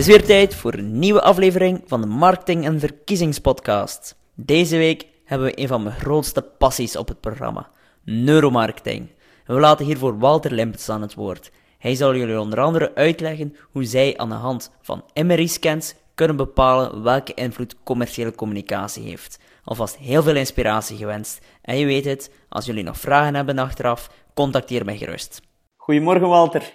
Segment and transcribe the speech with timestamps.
[0.00, 4.16] is weer tijd voor een nieuwe aflevering van de Marketing en Verkiezingspodcast.
[4.34, 7.70] Deze week hebben we een van mijn grootste passies op het programma:
[8.04, 9.08] neuromarketing.
[9.46, 11.50] En we laten hiervoor Walter Limpets aan het woord.
[11.78, 17.02] Hij zal jullie onder andere uitleggen hoe zij aan de hand van MRI-scans kunnen bepalen
[17.02, 19.38] welke invloed commerciële communicatie heeft.
[19.64, 21.46] Alvast heel veel inspiratie gewenst.
[21.62, 25.40] En je weet het, als jullie nog vragen hebben achteraf, contacteer mij gerust.
[25.76, 26.72] Goedemorgen Walter.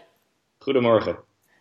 [0.57, 1.17] Goedemorgen.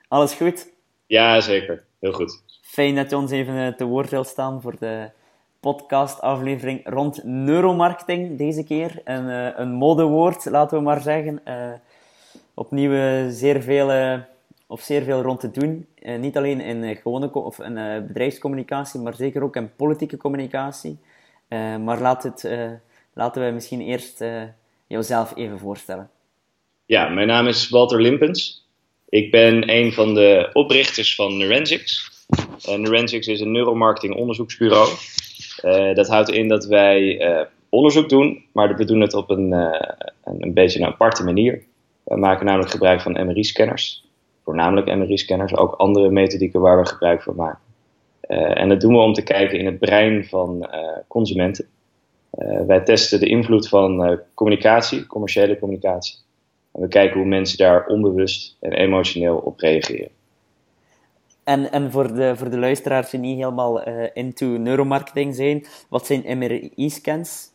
[0.09, 0.73] Alles goed?
[1.07, 1.85] Ja, zeker.
[2.01, 2.43] Heel goed.
[2.63, 5.11] Fijn dat je ons even eh, te woord wilt staan voor de
[5.61, 9.01] podcastaflevering rond neuromarketing deze keer.
[9.05, 11.41] Een, uh, een modewoord, laten we maar zeggen.
[11.49, 11.73] Uh,
[12.55, 14.21] opnieuw zeer veel,
[14.67, 15.87] of zeer veel rond te doen.
[16.19, 20.99] niet alleen in gewone of in, bedrijfscommunicatie, maar zeker ook in politieke communicatie.
[21.81, 22.49] maar laat het,
[23.13, 24.25] laten we misschien eerst
[24.87, 26.11] jouzelf even voorstellen.
[26.87, 28.64] Ja, mijn naam is Walter Limpens.
[29.15, 32.11] Ik ben een van de oprichters van Neurensics.
[32.69, 34.89] Uh, Neurensics is een neuromarketing onderzoeksbureau.
[35.65, 39.53] Uh, dat houdt in dat wij uh, onderzoek doen, maar we doen het op een,
[39.53, 41.63] een, een, beetje een aparte manier.
[42.03, 44.05] We maken namelijk gebruik van MRI-scanners.
[44.45, 47.61] Voornamelijk MRI-scanners, ook andere methodieken waar we gebruik van maken.
[48.57, 50.69] en dat doen we om te kijken in het brein van
[51.09, 51.67] consumenten.
[52.67, 56.24] wij testen de invloed van communicatie, commerciële communicatie
[56.75, 60.09] en we kijken hoe mensen daar onbewust en emotioneel op reageren.
[61.45, 66.07] En, en voor, de, voor de luisteraars die niet helemaal uh, into neuromarketing zijn, wat
[66.07, 67.53] zijn MRI-scans?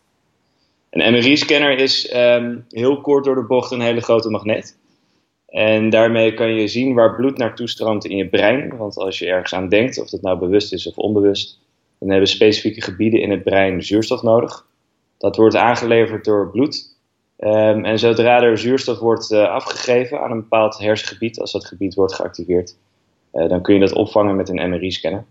[0.89, 4.77] Een MRI-scanner is um, heel kort door de bocht een hele grote magneet.
[5.47, 8.77] En daarmee kan je zien waar bloed naartoe stroomt in je brein.
[8.77, 11.59] Want als je ergens aan denkt, of dat nou bewust is of onbewust,
[11.99, 14.65] dan hebben specifieke gebieden in het brein zuurstof nodig.
[15.17, 16.97] Dat wordt aangeleverd door bloed
[17.39, 21.93] Um, en zodra er zuurstof wordt uh, afgegeven aan een bepaald hersengebied, als dat gebied
[21.93, 22.77] wordt geactiveerd,
[23.33, 25.25] uh, dan kun je dat opvangen met een MRI-scanner.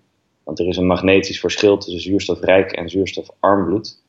[0.44, 4.02] Want er is een magnetisch verschil tussen zuurstofrijk en zuurstofarm bloed.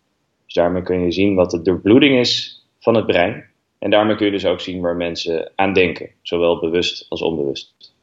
[0.46, 3.46] Dus daarmee kun je zien wat de doorbloeding is van het brein.
[3.80, 7.94] En daarmee kun je dus ook zien waar mensen aan denken, zowel bewust als onbewust.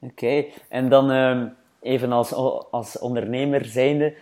[0.00, 1.42] Oké, en dan uh,
[1.80, 2.32] even als,
[2.70, 4.14] als ondernemer zijnde,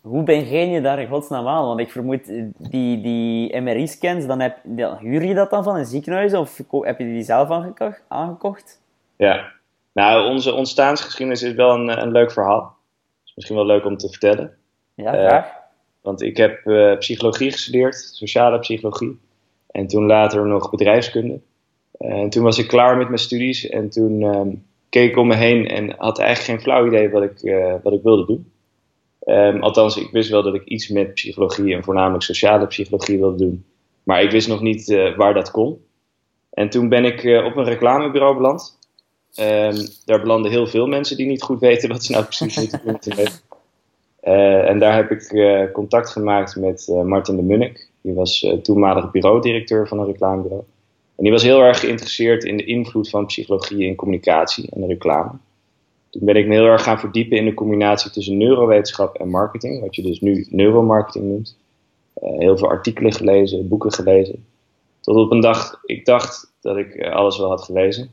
[0.00, 1.66] hoe begin je daar in godsnaam aan?
[1.66, 5.76] Want ik vermoed, eh, die, die MRI-scans, dan, heb, dan huur je dat dan van
[5.76, 7.50] een ziekenhuis of heb je die zelf
[8.08, 8.80] aangekocht?
[9.16, 9.52] Ja,
[9.92, 12.76] nou, onze ontstaansgeschiedenis is wel een, een leuk verhaal.
[13.24, 14.56] is misschien wel leuk om te vertellen.
[14.94, 15.46] Ja, graag.
[15.46, 15.52] Uh,
[16.00, 19.18] want ik heb uh, psychologie gestudeerd, sociale psychologie.
[19.70, 21.40] En toen later nog bedrijfskunde.
[21.98, 25.34] en toen was ik klaar met mijn studies en toen um, keek ik om me
[25.34, 28.52] heen en had eigenlijk geen flauw idee wat ik, wat ik wilde doen.
[29.30, 33.36] Um, althans, ik wist wel dat ik iets met psychologie en voornamelijk sociale psychologie wilde
[33.36, 33.64] doen.
[34.02, 35.84] Maar ik wist nog niet uh, waar dat kon.
[36.50, 38.78] En toen ben ik uh, op een reclamebureau beland.
[39.40, 43.16] Um, daar belanden heel veel mensen die niet goed weten wat ze nou precies moeten
[43.16, 43.28] doen.
[44.22, 45.32] Uh, en daar heb ik
[45.72, 47.90] contact gemaakt met Martin de Munnik.
[48.00, 50.64] Die was toenmalig bureaudirecteur van een reclamebureau.
[51.16, 55.30] En die was heel erg geïnteresseerd in de invloed van psychologie in communicatie en reclame.
[56.10, 59.80] Toen ben ik me heel erg gaan verdiepen in de combinatie tussen neurowetenschap en marketing,
[59.80, 61.58] wat je dus nu neuromarketing noemt.
[62.22, 64.46] Uh, heel veel artikelen gelezen, boeken gelezen.
[65.00, 68.10] Tot op een dag, ik dacht dat ik eh, alles wel had gelezen.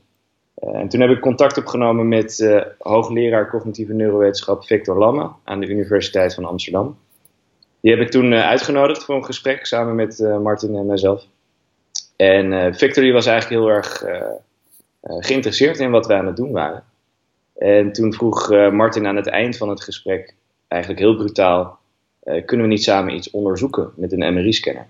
[0.58, 5.66] Uh, en toen heb ik contact opgenomen met hoogleraar cognitieve neurowetenschap Victor Lamme aan de
[5.66, 6.98] Universiteit van Amsterdam.
[7.80, 11.26] Die heb ik toen uitgenodigd voor een gesprek samen met Martin en mezelf.
[12.16, 14.04] En Victor die was eigenlijk heel erg
[15.02, 16.84] geïnteresseerd in wat wij aan het doen waren.
[17.58, 20.34] En toen vroeg uh, Martin aan het eind van het gesprek,
[20.68, 21.78] eigenlijk heel brutaal,
[22.24, 24.86] uh, kunnen we niet samen iets onderzoeken met een MRI-scanner?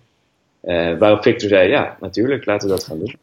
[0.64, 3.16] Uh, eh, waarop Victor zei, ja, natuurlijk, laten we dat gaan doen.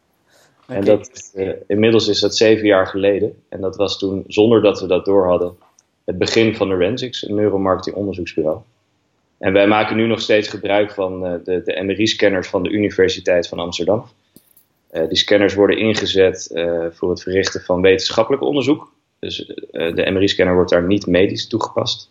[0.62, 0.76] Okay.
[0.76, 1.32] En dat,
[1.66, 3.42] inmiddels is dat zeven jaar geleden.
[3.48, 5.56] En dat was toen, zonder dat we dat door hadden,
[6.04, 8.58] het begin van Neurensics, een neuromarketing onderzoeksbureau.
[9.38, 13.58] En wij maken nu nog steeds gebruik van de, de MRI-scanners van de Universiteit van
[13.58, 14.04] Amsterdam.
[14.90, 16.50] die scanners worden ingezet
[16.90, 18.93] voor het verrichten van wetenschappelijk onderzoek.
[19.24, 22.10] Dus uh, de MRI-scanner wordt daar niet medisch toegepast,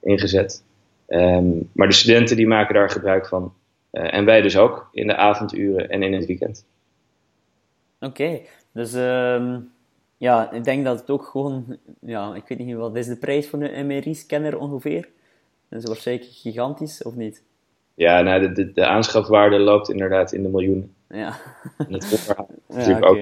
[0.00, 0.64] ingezet.
[1.08, 3.54] Um, maar de studenten die maken daar gebruik van.
[3.92, 6.66] Uh, en wij dus ook, in de avonduren en in het weekend.
[8.00, 8.46] Oké, okay.
[8.72, 9.70] dus um,
[10.16, 13.46] ja, ik denk dat het ook gewoon, ja, ik weet niet wat is de prijs
[13.46, 15.08] van een MRI-scanner ongeveer?
[15.68, 17.42] Dat is waarschijnlijk gigantisch, of niet?
[17.94, 20.94] Ja, nou, de, de, de aanschafwaarde loopt inderdaad in de miljoenen.
[21.08, 21.36] Ja.
[21.78, 22.26] En dat is
[22.68, 23.10] natuurlijk ja, okay.
[23.10, 23.16] ook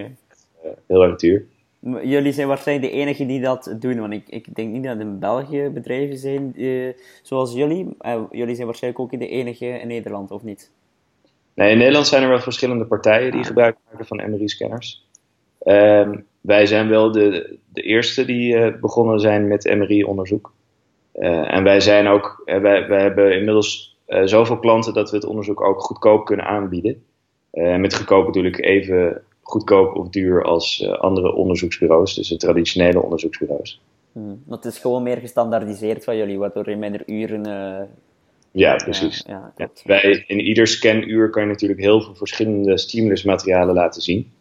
[0.65, 1.47] uh, heel erg duur.
[1.81, 5.01] Jullie zijn waarschijnlijk de enige die dat doen, want ik, ik denk niet dat er
[5.01, 6.93] in België bedrijven zijn uh,
[7.23, 7.97] zoals jullie.
[8.01, 10.71] Uh, jullie zijn waarschijnlijk ook de enige in Nederland, of niet?
[11.55, 13.47] Nee, in Nederland zijn er wel verschillende partijen die ah.
[13.47, 15.05] gebruik maken van MRI-scanners.
[15.65, 20.53] Um, wij zijn wel de, de eerste die begonnen zijn met MRI-onderzoek.
[21.13, 25.81] en wij zijn ook, wij, wij hebben inmiddels zoveel klanten dat we het onderzoek ook
[25.81, 27.05] goedkoop kunnen aanbieden.
[27.51, 33.81] met goedkoop natuurlijk even goedkoop of duur als andere onderzoeksbureaus, dus de traditionele onderzoeksbureaus.
[34.13, 34.43] Hmm.
[34.49, 37.49] Het is gewoon meer gestandaardiseerd van jullie, waardoor je minder uren.
[37.49, 37.89] Uh,
[38.51, 39.25] ja, precies.
[39.27, 44.33] Ja, ja, Bij, in ieder scanuur kan je natuurlijk heel veel verschillende stimulusmaterialen laten zien.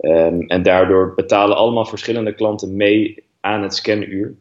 [0.00, 4.34] Um, en daardoor betalen allemaal verschillende klanten mee aan het scanuur.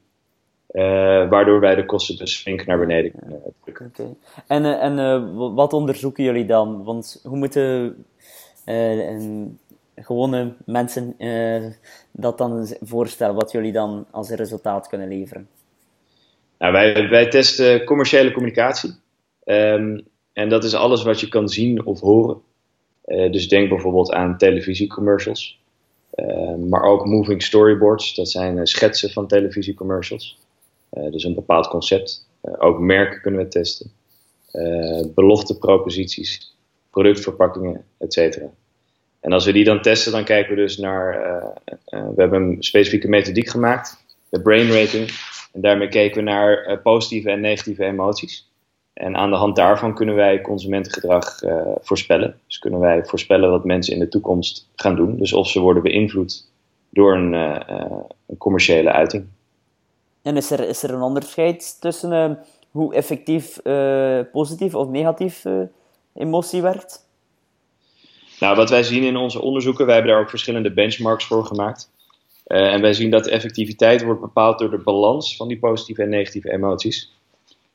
[0.71, 0.81] Uh,
[1.29, 3.85] waardoor wij de kosten dus flink naar beneden kunnen drukken.
[3.85, 4.15] Okay.
[4.47, 6.83] En, en wat onderzoeken jullie dan?
[6.83, 8.05] Want hoe moeten
[9.95, 11.71] gewone mensen uh,
[12.11, 15.47] dat dan voorstellen, wat jullie dan als resultaat kunnen leveren?
[16.57, 18.93] Nou, wij, wij testen commerciële communicatie.
[19.45, 22.41] Um, en dat is alles wat je kan zien of horen.
[23.05, 25.59] Uh, dus denk bijvoorbeeld aan televisiecommercials.
[26.15, 30.37] Uh, maar ook moving storyboards, dat zijn uh, schetsen van televisiecommercials.
[30.89, 32.27] dus een bepaald concept.
[32.41, 33.91] ook merken kunnen we testen.
[35.13, 36.55] belofteproposities,
[36.89, 38.49] productverpakkingen, et cetera.
[39.25, 41.19] En als we die dan testen, dan kijken we dus naar.
[41.19, 41.45] Uh,
[41.89, 45.09] uh, we hebben een specifieke methodiek gemaakt, de brain rating.
[45.53, 48.51] En daarmee kijken we naar uh, positieve en negatieve emoties.
[48.93, 51.39] En aan de hand daarvan kunnen wij consumentengedrag
[51.81, 52.39] voorspellen.
[52.47, 55.17] Dus kunnen wij voorspellen wat mensen in de toekomst gaan doen.
[55.17, 56.51] Dus of ze worden beïnvloed
[56.89, 57.33] door een,
[58.27, 59.25] een commerciële uiting.
[60.21, 62.39] En is er, is er een onderscheid tussen
[62.71, 63.61] hoe effectief
[64.31, 65.45] positief of negatief
[66.13, 67.04] emotie werkt?
[68.39, 71.89] Nou, wat wij zien in onze onderzoeken, wij hebben daar ook verschillende benchmarks voor gemaakt.
[72.47, 76.01] Uh, en wij zien dat de effectiviteit wordt bepaald door de balans van die positieve
[76.01, 77.13] en negatieve emoties.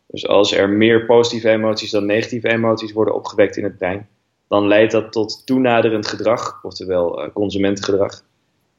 [0.06, 4.08] Dus als er meer positieve emoties dan negatieve emoties worden opgewekt in het brein,
[4.48, 8.22] dan leidt dat tot toenaderend gedrag, oftewel uh, consumentengedrag.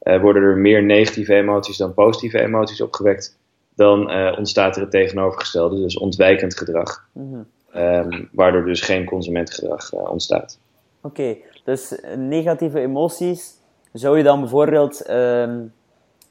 [0.04, 3.38] Uh, worden er meer negatieve emoties dan positieve emoties opgewekt,
[3.75, 7.06] dan ontstaat er het tegenovergestelde, dus ontwijkend gedrag.
[7.12, 8.30] Mm -hmm.
[8.31, 10.60] waardoor dus geen consumentengedrag ontstaat.
[11.01, 13.60] Oké, dus negatieve emoties
[13.94, 15.50] zou je dan bijvoorbeeld uh,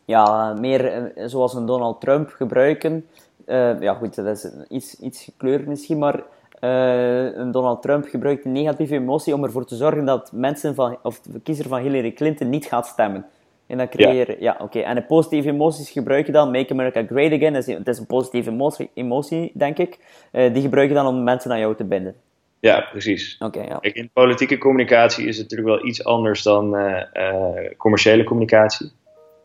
[0.04, 3.06] ja, meer eh, zoals een Donald Trump gebruiken.
[3.46, 6.22] Uh, ja, goed, dat is iets, iets gekleurd misschien, maar
[6.60, 10.96] uh, een Donald Trump gebruikt een negatieve emotie om ervoor te zorgen dat mensen van,
[11.02, 13.26] of de kiezer van Hillary Clinton niet gaat stemmen.
[13.66, 14.78] En dan creëer ja, ja oké.
[14.78, 17.98] En de positieve emoties gebruik je dan, Make America Great Again, dat is, dat is
[17.98, 19.98] een positieve emotie, emotie denk ik.
[20.30, 22.14] die gebruik je dan om mensen aan jou te binden.
[22.60, 23.36] Ja, precies.
[23.38, 23.78] Okay, ja.
[23.78, 28.92] Kijk, in politieke communicatie is het natuurlijk wel iets anders dan uh, uh, commerciële communicatie.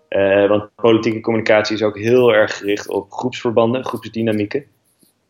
[0.10, 4.66] Uh, want politieke communicatie is ook heel erg gericht op groepsverbanden, groepsdynamieken.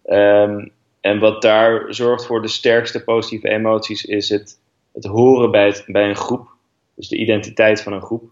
[0.05, 0.71] Um,
[1.01, 4.59] en wat daar zorgt voor de sterkste positieve emoties is het,
[4.93, 6.47] het horen bij, het, bij een groep.
[6.95, 8.23] Dus de identiteit van een groep.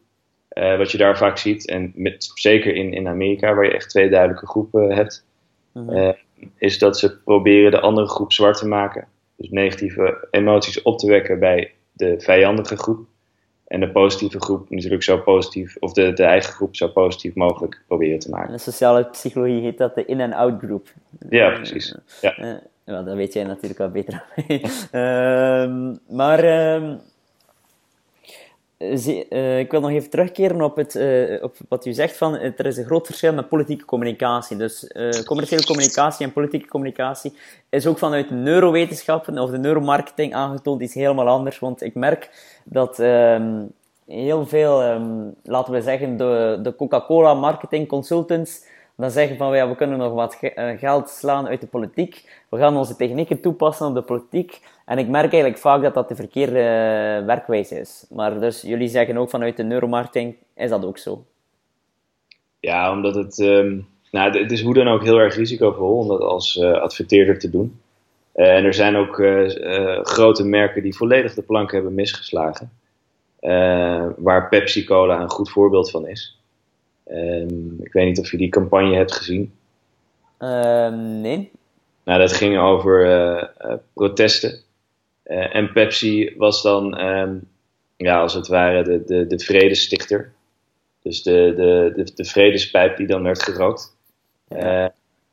[0.50, 4.10] wat je daar vaak ziet, en met, zeker in, in Amerika, waar je echt twee
[4.10, 5.26] duidelijke groepen hebt,
[5.74, 6.16] -hmm.
[6.58, 9.08] is dat ze proberen de andere groep zwart te maken
[9.44, 13.06] dus negatieve emoties op te wekken bij de vijandige groep.
[13.68, 17.84] En de positieve groep natuurlijk zo positief, of de, de eigen groep zo positief mogelijk
[17.88, 18.48] proberen te maken.
[18.48, 20.88] In de sociale psychologie heet dat de in- en out groep.
[21.30, 21.96] Ja, precies.
[22.22, 22.40] Ja.
[22.40, 22.54] Uh,
[22.86, 24.24] ja, dat weet jij natuurlijk wel beter
[24.92, 26.94] uh, maar uh,
[28.78, 32.66] uh, ik wil nog even terugkeren op, het, uh, op wat u zegt van er
[32.66, 34.58] is een groot verschil met politieke communicatie.
[34.58, 34.88] Dus
[35.26, 37.34] commerciële communicatie en politieke communicatie
[37.70, 41.60] is ook vanuit de neurowetenschappen of de neuromarketing aangetoond iets helemaal anders.
[41.60, 42.30] Want ik merk
[42.64, 43.72] dat um,
[44.06, 49.70] heel veel, um, laten we zeggen, de, de Coca-Cola marketing consultants dan zeggen van ja,
[49.70, 50.40] we kunnen nog wat
[50.78, 52.44] geld slaan uit de politiek.
[52.50, 54.62] We gaan onze technieken toepassen op de politiek.
[54.86, 58.06] En ik merk eigenlijk vaak dat dat de verkeerde uh, werkwijze is.
[58.10, 61.26] Maar dus jullie zeggen ook vanuit de neuromarketing, is dat ook zo?
[62.60, 66.22] Ja, omdat het, um, nou, het is hoe dan ook heel erg risicovol om dat
[66.22, 67.82] als uh, adverteerder te doen.
[68.34, 69.16] En er zijn ook
[70.08, 72.72] grote merken die volledig de plank hebben misgeslagen.
[74.18, 76.43] waar Pepsi Cola een goed voorbeeld van is.
[77.12, 79.54] Um, ik weet niet of je die campagne hebt gezien.
[80.38, 81.52] Ehm, nee.
[82.04, 83.54] Nou, dat ging over
[83.94, 84.64] protesten
[85.26, 87.48] uh, en Pepsi was dan, um,
[87.98, 90.34] ja, als het ware, de, de, de vredestichter.
[91.02, 93.98] Dus de, de, de, de vredespijp die dan werd gerookt.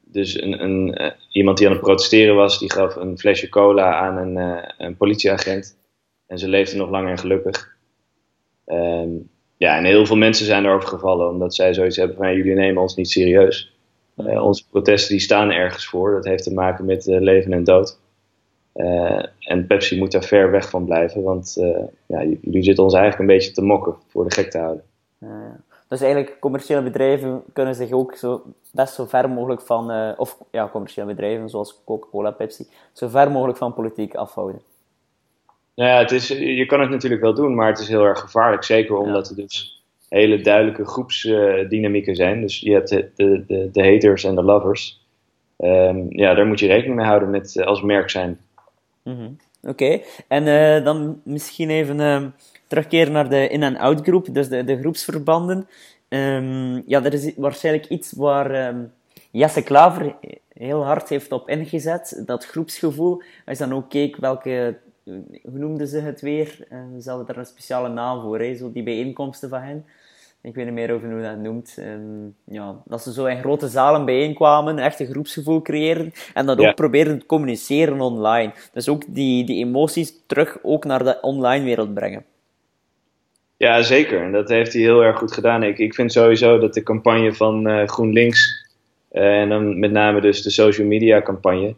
[0.04, 4.16] Dus een, een, iemand die aan het protesteren was, die gaf een flesje cola aan
[4.16, 5.76] een, een politieagent.
[6.26, 7.76] En ze leefde nog lang en gelukkig.
[8.66, 12.54] Um, ja, en heel veel mensen zijn erover gevallen, omdat zij zoiets hebben van jullie
[12.54, 13.72] nemen ons niet serieus.
[14.16, 16.12] onze protesten die staan ergens voor.
[16.12, 17.98] Dat heeft te maken met leven en dood.
[18.74, 21.56] Uh, en Pepsi moet daar ver weg van blijven, want
[22.06, 24.84] ja, jullie zitten ons eigenlijk een beetje te mokken voor de gek te houden.
[25.88, 30.68] Dus eigenlijk, commerciële bedrijven kunnen zich ook zo best zo ver mogelijk van, of ja,
[30.68, 34.69] commerciële bedrijven zoals Coca-Cola, Pepsi, zo ver mogelijk van politiek afhouden.
[35.80, 38.20] Nou ja, het is, je kan het natuurlijk wel doen, maar het is heel erg
[38.20, 38.64] gevaarlijk.
[38.64, 42.40] Zeker omdat er dus hele duidelijke groepsdynamieken zijn.
[42.40, 45.00] Dus je hebt de, de, de, de haters en de lovers.
[45.58, 48.40] Um, ja, daar moet je rekening mee houden met, eh, als merk zijn.
[49.04, 52.22] Mm Oké, en uh, dan misschien even uh,
[52.66, 55.68] terugkeren naar de in- en out-groep, dus de, de groepsverbanden.
[56.08, 58.92] Um, ja, er is waarschijnlijk iets waar um,
[59.30, 60.14] Jesse Klaver
[60.52, 63.22] heel hard heeft op ingezet, dat groepsgevoel.
[63.46, 64.76] Als je dan ook keek welke,
[65.42, 66.66] hoe noemden ze het weer?
[66.72, 68.54] Uh, ze hadden daar een speciale naam voor, hè?
[68.54, 69.84] Zo die bijeenkomsten van hen
[70.42, 71.76] ik weet niet meer over hoe dat noemt.
[71.78, 76.58] Um, ja, dat ze zo in grote zalen bijeenkwamen, echt een groepsgevoel creëren en dat
[76.58, 78.52] ook proberen te communiceren online.
[78.72, 82.24] Dus ook die, die emoties terug ook naar de online wereld brengen.
[83.56, 84.22] Ja, zeker.
[84.22, 85.62] En dat heeft hij heel erg goed gedaan.
[85.62, 88.68] Ik, ik vind sowieso dat de campagne van uh, GroenLinks,
[89.12, 91.74] uh, en dan met name dus de social media campagne,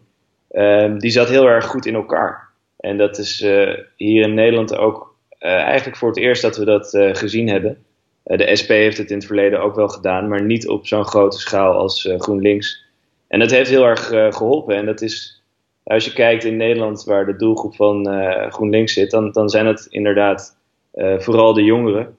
[0.50, 2.51] uh, die zat heel erg goed in elkaar.
[2.82, 6.88] En dat is eh, hier in Nederland ook eigenlijk voor het eerst dat we dat
[7.12, 7.84] gezien hebben.
[8.22, 11.04] Eh, de SP heeft het in het verleden ook wel gedaan, maar niet op zo'n
[11.04, 12.84] grote schaal als eh, GroenLinks.
[13.28, 14.76] En dat heeft heel erg eh, geholpen.
[14.76, 15.42] En dat is,
[15.82, 18.06] als je kijkt in Nederland waar de doelgroep van
[18.50, 20.56] GroenLinks zit, dan, dan zijn het inderdaad
[20.94, 22.16] vooral de jongeren.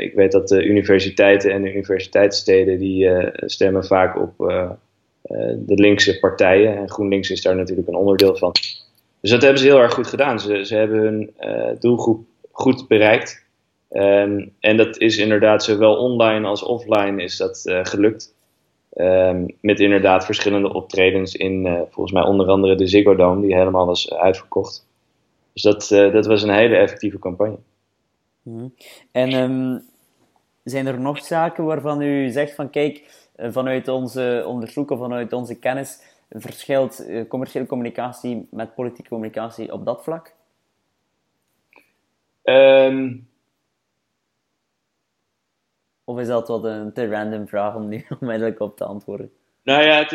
[0.00, 4.34] ik weet dat de universiteiten en de universiteitssteden die stemmen vaak op
[5.56, 6.76] de linkse partijen.
[6.76, 8.52] En GroenLinks is daar natuurlijk een onderdeel van.
[9.28, 10.40] Dus dat hebben ze heel erg goed gedaan.
[10.40, 11.34] Ze, ze hebben hun
[11.80, 13.44] doelgroep goed bereikt.
[13.90, 18.34] Um, en dat is inderdaad zowel online als offline is dat uh, gelukt.
[18.96, 23.56] Um, met inderdaad verschillende optredens in uh, volgens mij onder andere de Ziggo Dome, die
[23.56, 24.86] helemaal was uitverkocht.
[25.52, 27.58] Dus dat, dat was een hele effectieve campagne.
[28.42, 28.74] Mm.
[29.12, 29.82] En um,
[30.64, 33.02] zijn er nog zaken waarvan u zegt van kijk,
[33.36, 40.02] vanuit onze onderzoek of vanuit onze kennis verschilt commerciële communicatie met politieke communicatie op dat
[40.02, 40.34] vlak?
[42.42, 43.28] Um,
[46.04, 49.30] of is dat wat een te random vraag om nu onmiddellijk op te antwoorden?
[49.62, 50.10] Nou ja,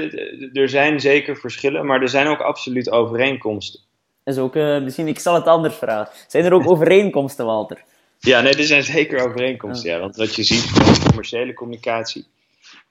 [0.53, 3.79] er zijn zeker verschillen, maar er zijn ook absoluut overeenkomsten.
[4.23, 6.13] Is ook, uh, misschien, ik zal het anders vragen.
[6.27, 7.83] Zijn er ook overeenkomsten, Walter?
[8.19, 9.89] Ja, nee, er zijn zeker overeenkomsten.
[9.89, 9.99] Ja.
[9.99, 12.25] Want wat je ziet bij commerciële communicatie,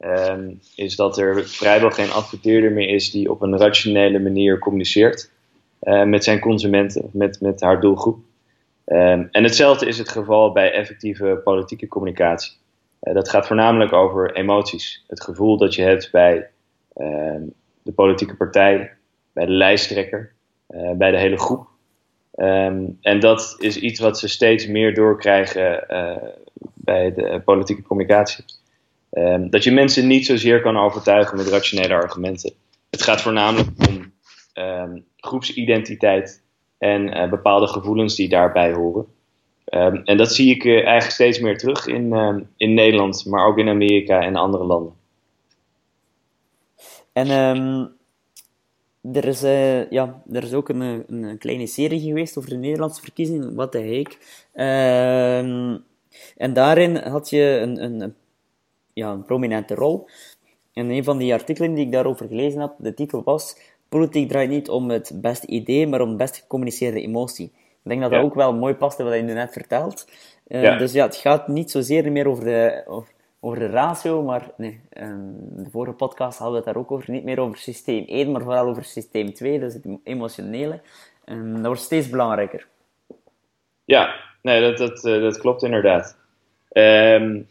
[0.04, 5.30] um, is dat er vrijwel geen adverteerder meer is die op een rationele manier communiceert
[5.82, 8.18] uh, met zijn consumenten, met, met haar doelgroep.
[8.86, 12.52] Um, en hetzelfde is het geval bij effectieve politieke communicatie.
[13.02, 15.04] Uh, dat gaat voornamelijk over emoties.
[15.08, 16.48] Het gevoel dat je hebt bij
[16.96, 17.36] uh,
[17.82, 18.92] de politieke partij,
[19.32, 20.32] bij de lijsttrekker,
[20.70, 21.70] uh, bij de hele groep.
[23.00, 26.16] En dat is iets wat ze steeds meer doorkrijgen eh,
[26.74, 28.44] bij de politieke communicatie.
[29.18, 32.52] Um, dat je mensen niet zozeer kan overtuigen met rationele argumenten.
[32.90, 34.12] Het gaat voornamelijk om
[34.54, 36.42] um, groepsidentiteit
[36.78, 39.06] en bepaalde gevoelens die daarbij horen.
[39.70, 42.14] Um, en dat zie ik uh, eigenlijk steeds meer terug in,
[42.56, 44.92] in Nederland, maar ook in Amerika en andere landen.
[47.12, 47.28] En
[49.12, 53.02] er, is, uh, ja, er is ook een, een, kleine serie geweest over de Nederlandse
[53.02, 54.18] verkiezingen, Wat de Heek.
[56.36, 58.14] En daarin had je een, een,
[58.92, 60.08] ja, een prominente rol.
[60.72, 63.56] En een van die artikelen die ik daarover gelezen heb, de titel was
[63.92, 67.52] Politiek draait niet om het beste idee, maar om het best gecommuniceerde emotie.
[67.56, 70.10] Ik denk dat dat ook wel mooi past wat je nu net vertelt.
[70.48, 70.76] Uh, ja.
[70.76, 74.80] Dus ja, het gaat niet zozeer meer over de, over, over de ratio, maar nee,
[74.98, 77.10] um, de vorige podcast hadden we het daar ook over.
[77.10, 80.80] Niet meer over systeem 1, maar vooral over systeem 2, dus het emotionele.
[81.24, 82.66] Um, dat wordt steeds belangrijker.
[83.84, 86.16] Ja, nee, dat, dat, uh, dat klopt inderdaad.
[86.72, 87.46] Um,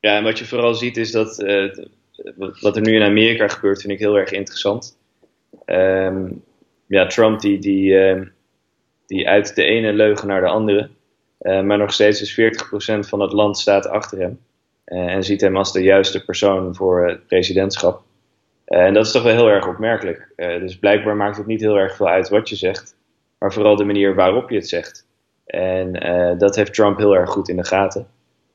[0.00, 1.74] ja, en wat je vooral ziet is dat uh,
[2.60, 4.98] wat er nu in Amerika gebeurt, vind ik heel erg interessant.
[6.86, 7.94] ja, Trump die, die
[9.10, 10.90] die uit de ene leugen naar de andere.
[11.40, 14.40] Uh, maar nog steeds is 40% van het land staat achter hem.
[14.86, 18.02] Uh, en ziet hem als de juiste persoon voor het presidentschap.
[18.64, 20.32] En dat is toch wel heel erg opmerkelijk.
[20.36, 22.96] dus blijkbaar maakt het niet heel erg veel uit wat je zegt.
[23.38, 25.06] Maar vooral de manier waarop je het zegt.
[25.46, 25.92] En
[26.38, 28.06] dat heeft Trump heel erg goed in de gaten.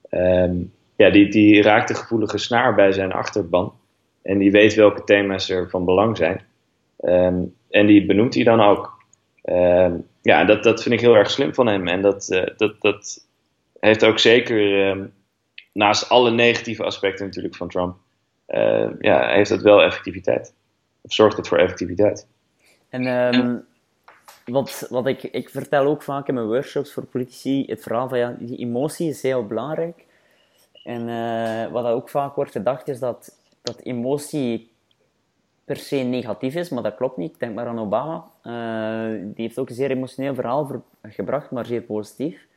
[0.10, 3.74] Um, ja, die, die raakt de gevoelige snaar bij zijn achterban.
[4.22, 6.42] En die weet welke thema's er van belang zijn.
[7.02, 9.04] Um, en die benoemt hij dan ook.
[9.42, 11.88] Ehm, ja, dat, dat vind ik heel erg slim van hem.
[11.88, 13.28] En dat, uh, dat, dat
[13.80, 15.04] heeft ook zeker, uh,
[15.74, 17.98] naast alle negatieve aspecten natuurlijk van Trump,
[18.48, 20.54] uh, ja, heeft het wel effectiviteit.
[21.02, 22.28] Of zorgt het voor effectiviteit.
[22.90, 23.66] En
[24.46, 28.18] wat, wat ik, ik vertel ook vaak in mijn workshops voor politici, het verhaal van
[28.18, 30.05] ja, die emotie is heel belangrijk.
[30.86, 34.72] En uh, wat ook vaak wordt gedacht is dat, dat emotie
[35.63, 37.39] per se negatief is, maar dat klopt niet.
[37.39, 38.25] Denk maar aan Obama.
[38.44, 42.48] Uh, die heeft ook een zeer emotioneel verhaal gebracht, maar zeer positief.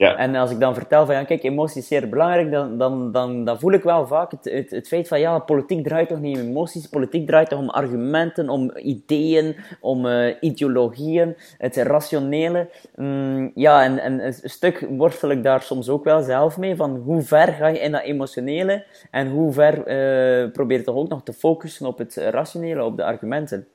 [0.00, 0.16] Ja.
[0.16, 3.44] En als ik dan vertel van ja, kijk, emotie is zeer belangrijk, dan, dan, dan,
[3.44, 6.38] dan voel ik wel vaak het, het, het, feit van ja, politiek draait toch niet
[6.38, 12.68] om emoties, politiek draait toch om argumenten, om ideeën, om uh, ideologieën, het rationele.
[12.94, 16.96] Mm, ja, en, en een stuk worstel ik daar soms ook wel zelf mee, van
[16.96, 21.08] hoe ver ga je in dat emotionele en hoe ver uh, probeer je toch ook
[21.08, 23.68] nog te focussen op het rationele, op de argumenten.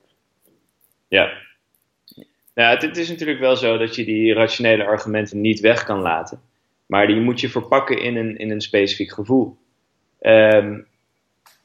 [1.07, 1.29] Ja,
[2.55, 6.41] nou, het, is natuurlijk wel zo dat je die rationele argumenten niet weg kan laten.
[6.85, 9.57] Maar die moet je verpakken in een, in een specifiek gevoel.
[10.19, 10.79] Ehm,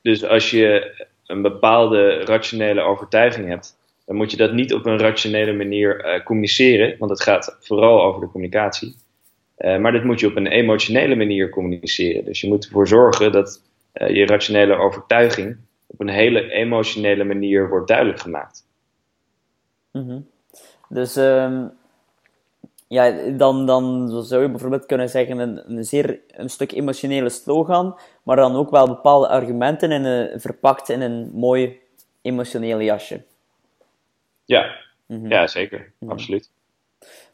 [0.02, 0.94] dus als je
[1.26, 6.25] een bepaalde rationele overtuiging hebt, dan moet je dat niet op een rationele manier uh,
[6.25, 8.94] communiceren, want het gaat vooral over de communicatie.
[9.59, 12.25] Uh, maar dit moet je op een emotionele manier communiceren.
[12.25, 13.62] Dus je moet ervoor zorgen dat
[13.94, 15.56] uh, je rationele overtuiging
[15.87, 18.66] op een hele emotionele manier wordt duidelijk gemaakt.
[19.92, 20.26] Mm
[20.90, 21.73] dus um,
[22.88, 27.99] ja, dan, dan zou je bijvoorbeeld kunnen zeggen een, een zeer een stuk emotionele slogan,
[28.23, 31.80] maar dan ook wel bepaalde argumenten in een, verpakt in een mooi
[32.23, 33.23] emotioneel jasje.
[34.44, 35.30] Ja, mm -hmm.
[35.30, 35.78] ja zeker.
[35.78, 36.11] Mm -hmm.
[36.11, 36.50] Absoluut.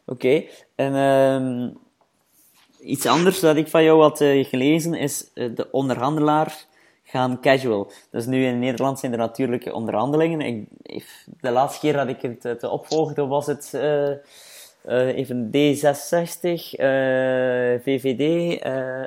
[0.05, 0.49] Oké, okay.
[0.75, 1.77] en um,
[2.79, 6.65] iets anders dat ik van jou had uh, gelezen is uh, de onderhandelaar
[7.07, 7.91] gaan casual.
[8.11, 10.41] Dus nu in Nederland zijn er natuurlijke onderhandelingen.
[10.81, 11.05] Ik,
[11.41, 14.09] de laatste keer dat ik het, het opvolgde was het uh,
[14.85, 15.51] uh, even D66,
[16.41, 16.89] uh,
[17.83, 18.57] VVD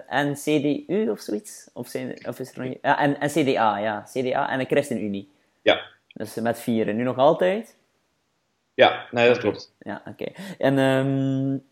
[0.07, 1.71] en CDU of zoiets.
[1.73, 2.75] Of, zijn, of is er nog...
[2.83, 4.05] Ja, en, en CDA, ja.
[4.13, 5.31] CDA en de ChristenUnie.
[5.63, 5.81] Ja.
[6.13, 6.89] Dus met vier.
[6.89, 7.77] En nu nog altijd?
[8.75, 9.73] Ja, nee, dat klopt.
[9.79, 10.23] Ja, oké.
[10.23, 10.35] Okay.
[10.59, 11.63] En um,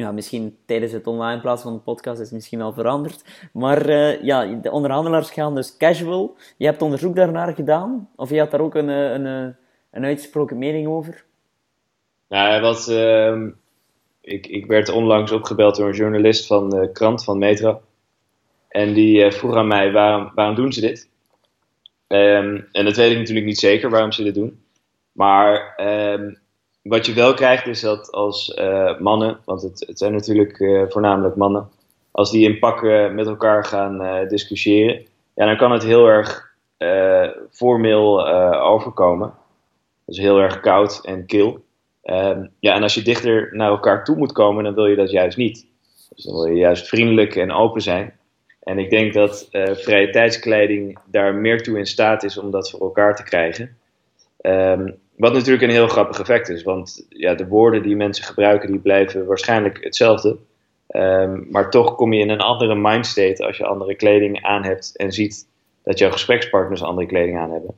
[0.00, 3.48] ja, misschien tijdens het online plaatsen van de podcast is misschien al veranderd.
[3.52, 6.36] Maar uh, ja, de onderhandelaars gaan dus casual.
[6.56, 8.08] Je hebt onderzoek daarnaar gedaan?
[8.16, 9.54] Of je had daar ook een, eh, een, eh,
[9.90, 11.24] een uitgesproken mening over?
[12.28, 13.46] Nou, wat, uh,
[14.20, 17.80] ik, ik werd onlangs opgebeld door een journalist van de krant van Metro.
[18.68, 21.08] En die vroeg aan mij, waarom, doen ze dit?
[22.08, 24.62] Um, en dat weet ik natuurlijk niet zeker waarom ze dit doen.
[25.12, 25.74] Maar
[26.12, 26.38] um,
[26.82, 30.82] wat je wel krijgt is dat als uh, mannen, want het, het zijn natuurlijk uh,
[30.88, 31.68] voornamelijk mannen,
[32.10, 36.48] als die in pakken met elkaar gaan uh, discussiëren, ja, dan kan het heel erg
[37.50, 38.28] formeel
[38.60, 39.34] overkomen.
[40.06, 41.64] Dus heel erg koud en kil.
[42.02, 45.10] Ehm, ja, en als je dichter naar elkaar toe moet komen, dan wil je dat
[45.10, 45.66] juist niet.
[46.14, 48.18] Dus dan wil je juist vriendelijk en open zijn.
[48.60, 52.80] En ik denk dat vrije tijdskleding daar meer toe in staat is om dat voor
[52.80, 53.76] elkaar te krijgen.
[54.42, 58.70] Um, wat natuurlijk een heel grappig effect is, want ja, de woorden die mensen gebruiken,
[58.70, 60.36] die blijven waarschijnlijk hetzelfde.
[60.88, 64.96] Um, maar toch kom je in een andere mindstate als je andere kleding aan hebt
[64.96, 65.48] en ziet
[65.82, 67.74] dat jouw gesprekspartners andere kleding aan hebben.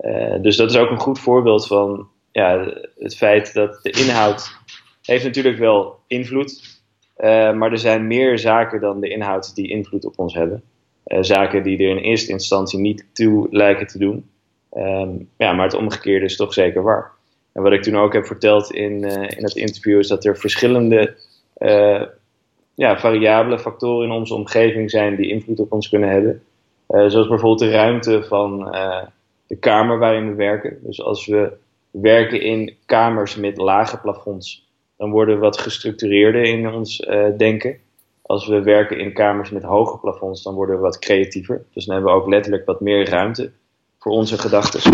[0.00, 4.50] Uh, dus dat is ook een goed voorbeeld van ja, het feit dat de inhoud
[5.02, 6.80] heeft natuurlijk wel invloed.
[7.18, 10.62] Uh, maar er zijn meer zaken dan de inhoud die invloed op ons hebben.
[11.06, 14.30] Uh, zaken die er in eerste instantie niet toe lijken te doen.
[14.76, 17.10] Um, ja, maar het omgekeerde is toch zeker waar.
[17.52, 20.36] En wat ik toen ook heb verteld in, uh, in het interview is dat er
[20.36, 21.14] verschillende
[21.58, 22.02] uh,
[22.74, 26.42] ja, variabele factoren in onze omgeving zijn die invloed op ons kunnen hebben.
[26.88, 28.58] Uh, zoals bijvoorbeeld de ruimte van
[29.46, 30.78] de kamer waarin we werken.
[30.82, 31.52] Dus als we
[31.90, 37.76] werken in kamers met lage plafonds, dan worden we wat gestructureerder in ons denken.
[38.22, 41.64] Als we werken in kamers met hoge plafonds, dan worden we wat creatiever.
[41.72, 43.50] Dus dan hebben we ook letterlijk wat meer ruimte
[44.08, 44.92] voor onze gedachten.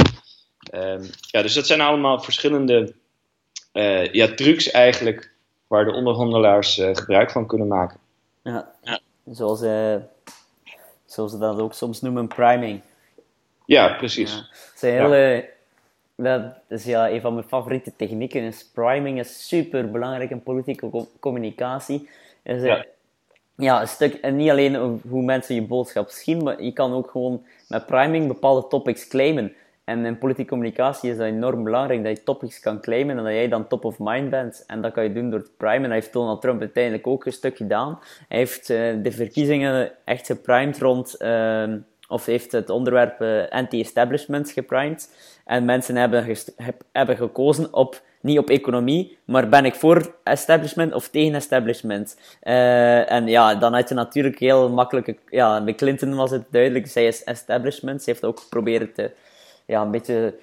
[0.73, 2.95] Um, ja, dus dat zijn allemaal verschillende
[3.73, 5.33] uh, ja, trucs eigenlijk
[5.67, 7.99] waar de onderhandelaars uh, gebruik van kunnen maken.
[8.43, 9.01] Ja, ja.
[9.31, 9.97] Zoals, uh,
[11.05, 12.81] zoals ze dat ook soms noemen, priming.
[13.67, 14.33] Ja, precies.
[14.33, 14.41] Ja.
[14.81, 15.45] Dat, is
[16.17, 16.39] ja.
[16.39, 18.43] dat is ja, een van mijn favoriete technieken.
[18.43, 22.09] Is priming is super belangrijk in politieke communicatie.
[22.43, 22.85] Is, ja
[23.57, 27.11] ja, een stuk, en niet alleen hoe mensen je boodschap zien, maar je kan ook
[27.11, 29.53] gewoon met priming bepaalde topics claimen.
[29.85, 33.33] En in politieke communicatie is dat enorm belangrijk dat je topics kan claimen en dat
[33.33, 34.65] jij dan top of mind bent.
[34.67, 35.83] En dat kan je doen door te primen.
[35.83, 37.99] En dat heeft Donald Trump uiteindelijk ook een stuk gedaan.
[38.29, 41.73] Hij heeft uh, de verkiezingen echt geprimed rond, uh,
[42.09, 45.17] of heeft het onderwerp uh, anti-establishment geprimed.
[45.45, 46.37] En mensen hebben,
[46.93, 52.17] hebben gekozen op niet op economie, maar ben ik voor establishment of tegen establishment?
[52.43, 55.17] Uh, en ja, dan had je natuurlijk heel makkelijke...
[55.31, 58.03] Ja, bij Clinton was het duidelijk, zij is establishment.
[58.03, 59.11] Ze heeft ook proberen te,
[59.67, 60.35] ja, een beetje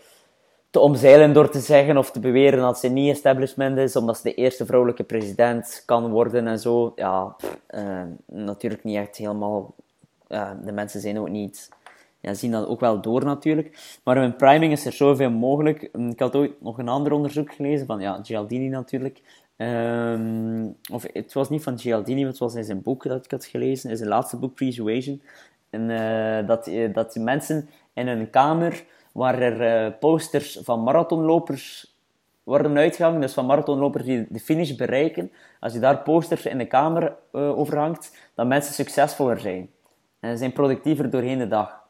[0.69, 4.23] te omzeilen door te zeggen of te beweren dat ze niet establishment is, omdat ze
[4.23, 6.91] de eerste vrouwelijke president kan worden en zo.
[6.95, 7.35] Ja,
[7.75, 9.73] uh, natuurlijk niet echt helemaal.
[10.63, 11.69] De mensen zijn ook niet.
[12.21, 13.99] Ja, zien dat ook wel door natuurlijk.
[14.03, 15.81] Maar in priming is er zoveel mogelijk.
[15.81, 19.21] Ik had ooit nog een ander onderzoek gelezen van ja, Gialdini natuurlijk.
[19.57, 23.45] Um, of het was niet van Gialdini, het was in zijn boek dat ik had
[23.45, 25.21] gelezen, in zijn laatste boek, Persuasion.
[25.69, 31.95] En uh, dat, dat mensen in een kamer waar er uh, posters van marathonlopers
[32.43, 35.31] worden uitgehangen, dus van marathonlopers die de finish bereiken.
[35.59, 39.69] Als je daar posters in de kamer uh, over hangt, dan mensen succesvoller zijn.
[40.19, 41.80] En zijn productiever doorheen de dag.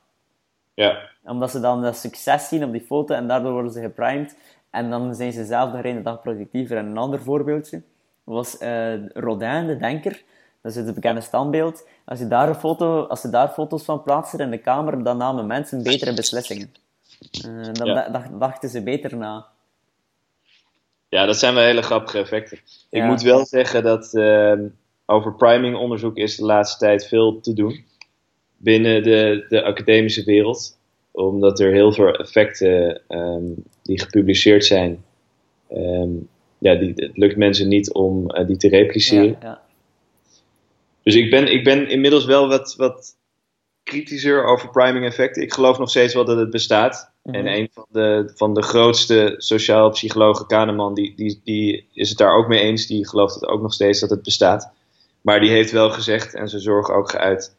[0.81, 1.09] Ja.
[1.23, 4.37] Omdat ze dan dat succes zien op die foto en daardoor worden ze geprimed.
[4.69, 6.77] En dan zijn ze zelf de dag productiever.
[6.77, 7.81] En een ander voorbeeldje
[8.23, 10.21] was uh, Rodin, de denker.
[10.61, 11.87] Dat is het bekende standbeeld.
[12.05, 15.17] Als, je daar een foto, als ze daar foto's van plaatsen in de kamer, dan
[15.17, 16.73] namen mensen betere beslissingen.
[17.45, 18.29] Uh, dan ja.
[18.39, 19.45] dachten ze beter na.
[21.09, 22.59] Ja, dat zijn wel hele grappige effecten.
[22.89, 24.53] Ik moet wel zeggen dat uh,
[25.05, 27.85] over priming onderzoek is de laatste tijd veel te doen
[28.63, 30.79] binnen de, de academische wereld.
[31.11, 35.03] Omdat er heel veel effecten um, die gepubliceerd zijn,
[35.71, 39.25] um, ja, die, het lukt mensen niet om uh, die te repliceren.
[39.25, 39.61] Ja, ja.
[41.03, 43.15] Dus ik ben, ik ben inmiddels wel wat, wat
[43.83, 45.43] kritischer over priming effecten.
[45.43, 47.11] Ik geloof nog steeds wel dat het bestaat.
[47.23, 47.45] Mm -hmm.
[47.45, 52.17] En een van de, van de grootste sociaal psychologen, Kahneman, die, die, die is het
[52.17, 52.87] daar ook mee eens.
[52.87, 54.71] Die gelooft het ook nog steeds dat het bestaat.
[55.21, 57.55] Maar die heeft wel gezegd, en zijn zorgen ook geuit,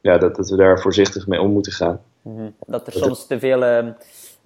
[0.00, 2.00] ja, dat, dat we daar voorzichtig mee om moeten gaan.
[2.22, 2.54] Mm -hmm.
[2.66, 3.28] Dat er dat soms het...
[3.28, 3.86] te veel uh,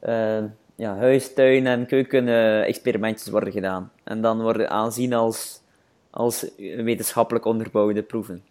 [0.08, 3.92] uh, ja, huistuin- en keuken-experimentjes worden gedaan.
[4.04, 5.60] En dan worden aanzien als,
[6.10, 8.42] als wetenschappelijk onderbouwde proeven.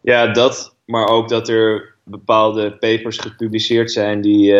[0.00, 4.52] Ja, dat, maar ook dat er bepaalde papers gepubliceerd zijn die,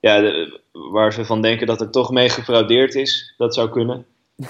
[0.00, 3.34] ja, de, waar ze van denken dat er toch mee gefraudeerd is.
[3.36, 4.06] Dat zou kunnen.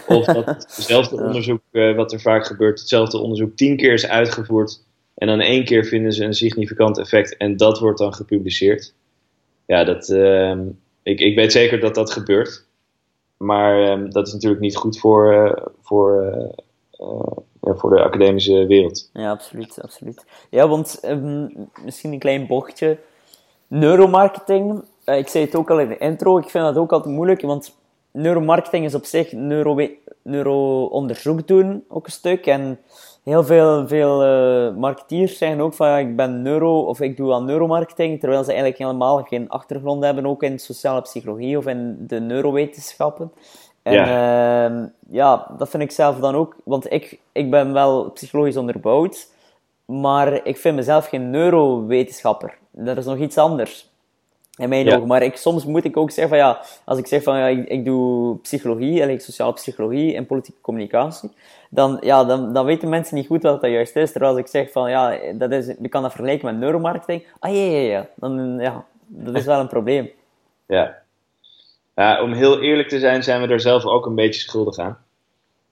[0.06, 0.46] Of dat
[0.76, 4.82] hetzelfde onderzoek, uh, wat er vaak gebeurt, hetzelfde onderzoek tien keer is uitgevoerd.
[5.14, 8.94] En dan één keer vinden ze een significant effect en dat wordt dan gepubliceerd.
[9.66, 10.56] Ja, dat, uh,
[11.02, 12.66] ik, ik weet zeker dat dat gebeurt.
[13.36, 16.32] Maar ehm, dat is natuurlijk niet goed voor, uh, voor
[17.68, 19.10] ja, voor de academische wereld.
[19.12, 19.82] Ja, absoluut.
[19.82, 20.24] absoluut.
[20.50, 22.98] Ja, want um, misschien een klein bochtje.
[23.66, 27.40] Neuromarketing, ik zei het ook al in de intro, ik vind dat ook altijd moeilijk,
[27.40, 27.76] want
[28.12, 29.88] neuromarketing is op zich neuro,
[30.22, 32.46] neuro-onderzoek doen, ook een stuk.
[32.46, 32.78] En
[33.24, 37.32] heel veel, veel uh, marketeers zeggen ook van, ja, ik ben neuro, of ik doe
[37.32, 41.96] aan neuromarketing, terwijl ze eigenlijk helemaal geen achtergrond hebben, ook in sociale psychologie of in
[42.06, 43.32] de neurowetenschappen.
[43.82, 44.70] En ja.
[44.70, 46.56] Uh, ja, dat vind ik zelf dan ook.
[46.64, 49.28] Want ik, ik ben wel psychologisch onderbouwd,
[49.84, 52.58] maar ik vind mezelf geen neurowetenschapper.
[52.70, 53.90] Dat is nog iets anders.
[54.58, 54.96] In mijn ja.
[54.96, 55.06] ogen.
[55.06, 57.68] Maar ik, soms moet ik ook zeggen van ja, als ik zeg van ja, ik,
[57.68, 61.30] ik doe psychologie, eigenlijk sociale psychologie en politieke communicatie,
[61.70, 64.10] dan, ja, dan, dan weten mensen niet goed wat dat juist is.
[64.10, 67.54] Terwijl als ik zeg van ja, dat is, je kan dat vergelijken met neuromarketing, ah
[67.54, 70.10] ja, ja, ja, dan ja, dat is wel een probleem.
[70.70, 70.98] Ja,
[71.94, 74.98] ja, om heel eerlijk te zijn, zijn we er zelf ook een beetje schuldig aan.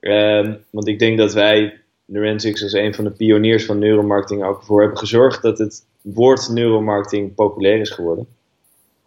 [0.00, 4.58] Um, want ik denk dat wij, Neurensics, als een van de pioniers van neuromarketing, ook
[4.58, 8.26] ervoor hebben gezorgd dat het woord neuromarketing populair is geworden.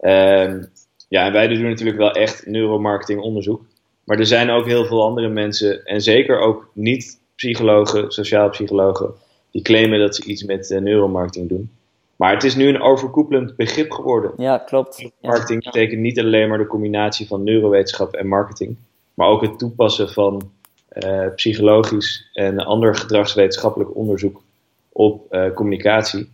[0.00, 0.70] Um,
[1.08, 3.62] ja, en wij doen natuurlijk wel echt neuromarketing onderzoek.
[4.04, 9.12] Maar er zijn ook heel veel andere mensen, en zeker ook niet-psychologen, sociaal psychologen,
[9.50, 11.70] die claimen dat ze iets met uh, neuromarketing doen.
[12.16, 14.32] Maar het is nu een overkoepelend begrip geworden.
[14.36, 15.10] Ja, klopt.
[15.20, 18.76] Marketing betekent niet alleen maar de combinatie van neurowetenschap en marketing,
[19.14, 20.50] maar ook het toepassen van
[20.92, 24.42] uh, psychologisch en ander gedragswetenschappelijk onderzoek
[24.92, 26.28] op uh, communicatie.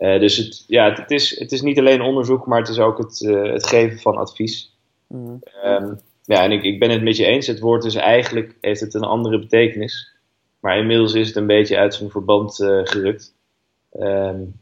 [0.00, 2.98] Uh, dus het, ja, het, is, het is niet alleen onderzoek, maar het is ook
[2.98, 3.18] het,
[3.52, 4.76] het geven van advies.
[5.06, 5.42] Mm.
[5.64, 7.46] Um, ja, en ik, ik ben het met je eens.
[7.46, 10.12] Het woord is eigenlijk, heeft het een andere betekenis.
[10.60, 13.34] Maar inmiddels is het een beetje uit zijn verband gerukt.
[14.00, 14.58] Um,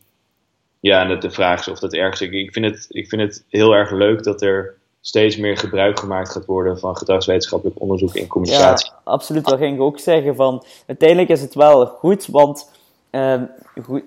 [0.80, 2.20] ja, en de vraag is of dat ergens.
[2.20, 5.98] Ik, ik, vind het, ik vind het heel erg leuk dat er steeds meer gebruik
[5.98, 8.90] gemaakt gaat worden van gedragswetenschappelijk onderzoek in communicatie.
[8.90, 9.44] Ja, absoluut.
[9.44, 10.34] Dat ging ik ook zeggen.
[10.34, 12.70] Van, uiteindelijk is het wel goed, want
[13.10, 13.42] uh,
[13.82, 14.02] goed,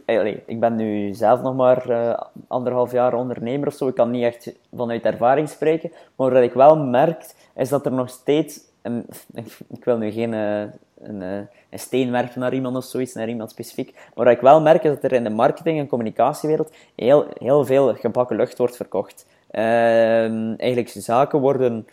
[0.46, 3.88] ik ben nu zelf nog maar uh, anderhalf jaar ondernemer of zo.
[3.88, 5.92] Ik kan niet echt vanuit ervaring spreken.
[6.16, 8.60] Maar wat ik wel merk, is dat er nog steeds.
[8.82, 9.06] Een,
[9.78, 10.62] ik wil nu geen uh,
[11.02, 11.22] een,
[11.70, 13.94] een steen werpen naar iemand of zoiets, naar iemand specifiek.
[14.16, 17.66] Maar wat ik wel merk, is dat er in de marketing- en communicatiewereld heel, heel
[17.66, 19.26] veel gebakken lucht wordt verkocht.
[19.52, 21.88] Uh, eigenlijk zaken worden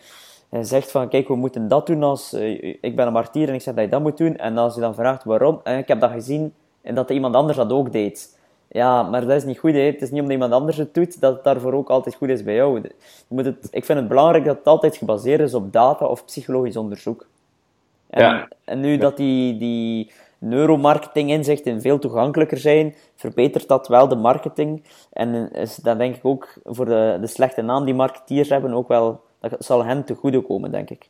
[0.51, 2.33] gezegd van, kijk, we moeten dat doen als...
[2.81, 4.37] Ik ben een martier en ik zeg dat je dat moet doen.
[4.37, 7.71] En als je dan vraagt waarom, ik heb dat gezien en dat iemand anders dat
[7.71, 8.37] ook deed.
[8.71, 9.73] Ja, maar dat is niet goed.
[9.73, 9.79] Hè.
[9.79, 12.43] Het is niet omdat iemand anders het doet, dat het daarvoor ook altijd goed is
[12.43, 12.81] bij jou.
[12.81, 12.91] Je
[13.27, 16.77] moet het, ik vind het belangrijk dat het altijd gebaseerd is op data of psychologisch
[16.77, 17.27] onderzoek.
[18.09, 18.47] En, Ja.
[18.63, 24.83] en nu dat die, die neuromarketing-inzichten veel toegankelijker zijn, verbetert dat wel de marketing.
[25.11, 28.87] En is dat denk ik ook voor de, de slechte naam die marketeers hebben, ook
[28.87, 31.09] wel, dat zal hen te goede komen, denk ik.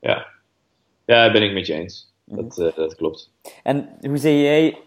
[0.00, 0.26] Ja,
[1.04, 2.12] ja ben ik met je eens.
[2.24, 3.30] Dat, eh, dat klopt.
[3.62, 4.78] En hoe zie jij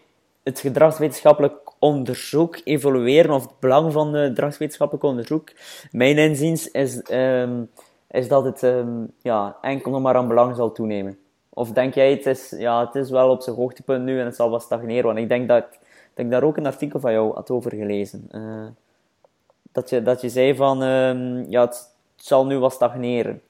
[0.42, 5.50] het gedragswetenschappelijk onderzoek evolueren, of het belang van het gedragswetenschappelijk onderzoek?
[5.90, 7.62] Mijn inziens is, ehm,
[8.10, 11.18] is dat het ehm, ja, enkel nog maar aan belang zal toenemen.
[11.48, 14.36] Of denk jij, het is, ja, het is wel op zijn hoogtepunt nu en het
[14.36, 15.04] zal wat stagneren?
[15.04, 15.64] Want ik denk dat,
[16.14, 18.28] dat ik daar ook een artikel van jou had over gelezen.
[18.30, 18.66] Eh,
[19.72, 23.42] dat, je, dat je zei van, ehm, ja, het, het zal nu wat stagneren.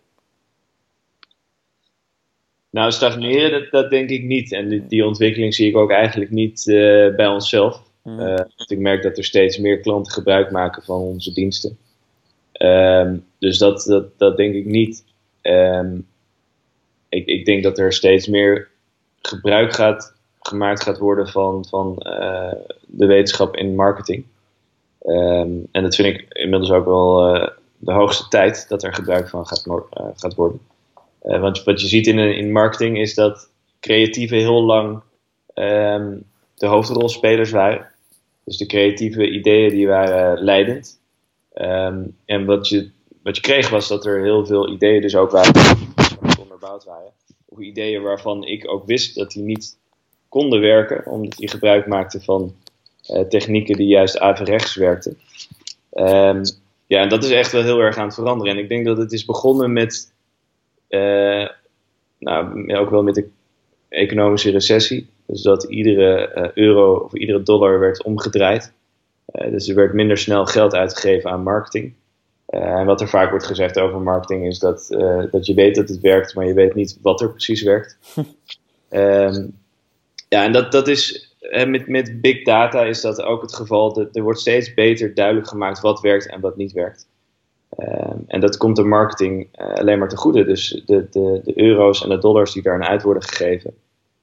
[2.73, 4.53] Nou, stagneren, dat, dat denk ik niet.
[4.53, 7.83] En die, die ontwikkeling zie ik ook eigenlijk niet eh, bij onszelf.
[8.03, 11.79] Want ik merk dat er steeds meer klanten gebruik maken van onze diensten.
[12.53, 15.05] Ehm, dus dat, dat, dat denk ik niet.
[15.41, 15.99] Ehm,
[17.09, 18.69] ik, ik denk dat er steeds meer
[19.23, 22.53] gebruik gaat, gemaakt gaat worden van, van eh,
[22.87, 24.25] de wetenschap in marketing.
[24.99, 27.17] Ehm, en dat vind ik inmiddels ook wel
[27.79, 29.67] de hoogste tijd dat er gebruik van gaat,
[30.15, 30.61] gaat worden.
[31.23, 35.03] Eh, want wat je ziet in, in marketing is dat creatieven heel lang
[35.55, 36.17] ehm,
[36.55, 37.87] de hoofdrolspelers waren.
[38.45, 41.01] Dus de creatieve ideeën die waren leidend.
[41.53, 42.91] Ehm, en wat je,
[43.23, 47.13] wat je kreeg was dat er heel veel ideeën dus ook waren die onderbouwd waren.
[47.47, 49.77] Of ideeën waarvan ik ook wist dat die niet
[50.29, 52.55] konden werken, omdat die gebruik maakten van
[53.07, 55.19] eh, technieken die juist averechts werkten.
[55.93, 56.45] Ehm,
[56.87, 58.53] ja, en dat is echt wel heel erg aan het veranderen.
[58.53, 60.12] En ik denk dat het is begonnen met,
[60.93, 61.49] eh,
[62.19, 63.29] nou, ja, ook wel met de
[63.89, 65.09] economische recessie.
[65.27, 68.73] Dus dat iedere eh, euro of iedere dollar werd omgedraaid.
[69.25, 71.93] Eh, dus er werd minder snel geld uitgegeven aan marketing.
[72.47, 74.87] En wat er vaak wordt gezegd over marketing is dat,
[75.31, 77.99] dat je weet dat het werkt, maar je weet niet wat er precies werkt.
[78.89, 79.47] Ehm,
[80.29, 81.35] ja, en dat, dat is
[81.67, 83.93] met, met big data is dat ook het geval.
[83.93, 87.07] Dat er wordt steeds beter duidelijk gemaakt wat werkt en wat niet werkt.
[87.77, 90.45] Ehm, en dat komt de marketing eh, alleen maar te goede.
[90.45, 93.75] Dus de, de, de euro's en de dollars die daaraan uit worden gegeven.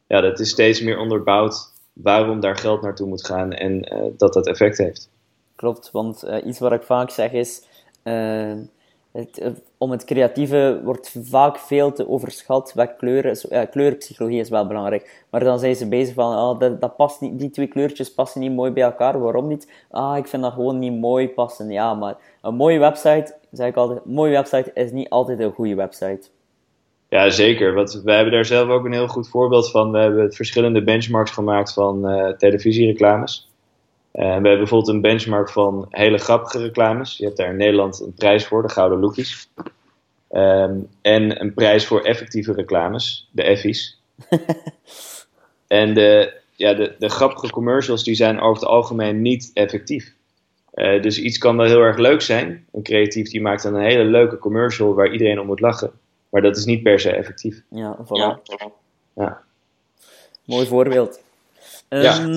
[0.07, 4.33] Ja, dat is steeds meer onderbouwd waarom daar geld naartoe moet gaan en eh, dat
[4.33, 5.09] dat effect heeft.
[5.55, 7.67] Klopt, want eh, iets wat ik vaak zeg is,
[9.11, 12.73] het, eh, om het creatieve wordt vaak veel te overschat.
[12.75, 16.79] Wat kleuren, is- eh, kleurpsychologie is wel belangrijk, maar dan zijn ze bezig van, ah,
[16.79, 19.19] dat, past niet, die twee kleurtjes passen niet mooi bij elkaar.
[19.19, 19.71] Waarom niet?
[19.91, 21.71] Ah, ik vind dat gewoon niet mooi passen.
[21.71, 25.51] Ja, maar een mooie website, zeg ik altijd, een mooie website is niet altijd een
[25.53, 26.21] goede website.
[27.09, 27.73] Ja, zeker.
[27.73, 29.91] Want wij hebben daar zelf ook een heel goed voorbeeld van.
[29.91, 33.48] We hebben verschillende benchmarks gemaakt van eh, televisiereclames.
[34.11, 37.17] Eh, we hebben bijvoorbeeld een benchmark van hele grappige reclames.
[37.17, 39.49] Je hebt daar in Nederland een prijs voor, de Gouden Loekies.
[40.29, 44.01] Ehm, en een prijs voor effectieve reclames, de Effies.
[45.67, 50.13] en de, ja, de, de grappige commercials die zijn over het algemeen niet effectief.
[50.73, 52.65] Eh, dus iets kan wel heel erg leuk zijn.
[52.71, 55.91] Een creatief die maakt dan een hele leuke commercial waar iedereen om moet lachen.
[56.29, 57.61] Maar dat is niet per se effectief.
[57.69, 58.53] Ja, voilà.
[59.15, 59.41] Ja.
[60.45, 61.21] Mooi voorbeeld.
[61.89, 62.27] Ja.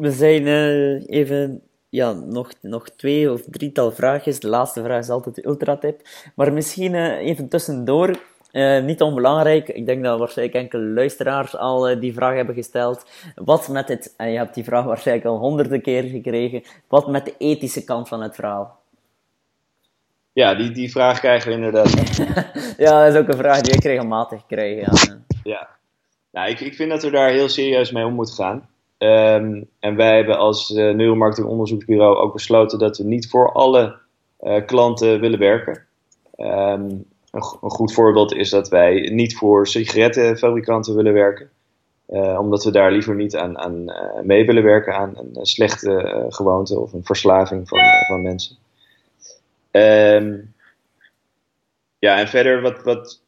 [0.00, 4.40] We zijn eh, even, ja, nog, nog twee of drietal vraagjes.
[4.40, 6.00] De laatste vraag is altijd de ultratip.
[6.34, 8.18] Maar misschien eh, even tussendoor,
[8.50, 9.68] eh, niet onbelangrijk.
[9.68, 13.06] Ik denk dat waarschijnlijk enkele luisteraars al die vraag hebben gesteld.
[13.34, 17.24] Wat met het, en je hebt die vraag waarschijnlijk al honderden keer gekregen, wat met
[17.24, 18.78] de ethische kant van het verhaal?
[20.32, 21.92] Ja, die, die vraag krijgen we inderdaad.
[22.76, 25.06] Ja, dat is ook een vraag die ik regelmatig krijg.
[25.06, 25.18] Ja.
[25.42, 25.68] Ja.
[26.30, 28.68] Nou, ik, ik vind dat we daar heel serieus mee om moeten gaan.
[29.00, 33.98] Ehm, en wij hebben als eh, neuromarketing onderzoeksbureau ook besloten dat we niet voor alle
[34.38, 35.86] eh, klanten willen werken.
[36.36, 36.82] Ehm,
[37.30, 41.50] een, een goed voorbeeld is dat wij niet voor sigarettenfabrikanten willen werken.
[42.06, 43.84] Eh, omdat we daar liever niet aan, aan
[44.22, 48.56] mee willen werken aan een slechte gewoonte of een verslaving van, van mensen.
[49.70, 50.38] Ehm,
[51.98, 53.20] ja, en verder wat, wat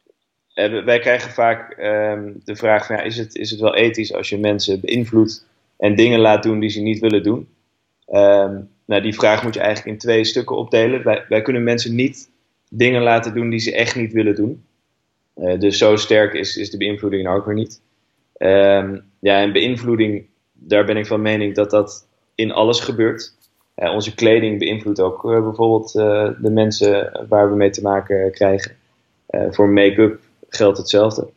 [0.85, 1.75] wij krijgen vaak
[2.45, 5.95] de vraag van ja, is, het, is het wel ethisch als je mensen beïnvloedt en
[5.95, 7.47] dingen laat doen die ze niet willen doen?
[8.07, 11.03] Ehm, nou, die vraag moet je eigenlijk in twee stukken opdelen.
[11.27, 12.29] Wij, kunnen mensen niet
[12.69, 14.63] dingen laten doen die ze echt niet willen doen.
[15.33, 17.81] Eh, dus zo sterk is, is de beïnvloeding nou ook weer niet.
[18.37, 23.33] Ehm, ja, en beïnvloeding, daar ben ik van mening dat dat in alles gebeurt.
[23.75, 25.91] Eh, onze kleding beïnvloedt ook eh, bijvoorbeeld
[26.41, 28.75] de mensen waar we mee te maken krijgen.
[29.49, 31.27] Voor make-up geldt hetzelfde.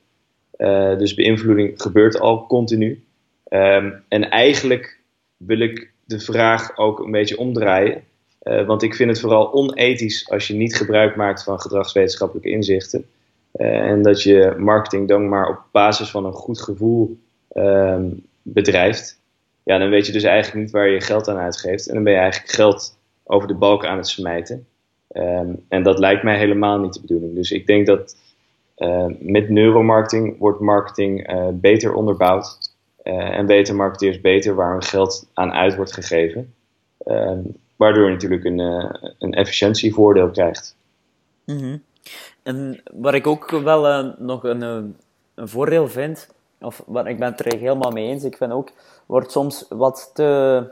[0.99, 3.06] Dus beïnvloeding gebeurt al continu.
[3.49, 5.01] Ehm, en eigenlijk
[5.37, 8.03] wil ik de vraag ook een beetje omdraaien.
[8.43, 13.07] Uh, want ik vind het vooral onethisch als je niet gebruik maakt van gedragswetenschappelijke inzichten.
[13.55, 17.19] Uh, en dat je marketing dan maar op basis van een goed gevoel
[17.53, 18.03] uh,
[18.43, 19.21] bedrijft.
[19.63, 21.89] Ja, dan weet je dus eigenlijk niet waar je geld aan uitgeeft.
[21.89, 24.67] En dan ben je eigenlijk geld over de balk aan het smijten.
[25.09, 27.35] Ehm, en dat lijkt mij helemaal niet de bedoeling.
[27.35, 28.17] Dus ik denk dat
[29.19, 31.29] met neuromarketing wordt marketing
[31.61, 32.66] beter onderbouwd.
[33.07, 36.55] Uh, en weten marketeers beter waar hun geld aan uit wordt gegeven.
[37.05, 37.39] Uh,
[37.77, 40.77] waardoor je natuurlijk een, uh, een efficiëntievoordeel krijgt.
[41.45, 41.83] Mm -hmm.
[42.43, 44.61] En waar ik ook wel eh, nog een,
[45.35, 46.29] een voordeel vind,
[46.61, 48.71] of waar ik ben het er helemaal mee eens, ik vind ook,
[49.07, 50.63] wordt soms wat te,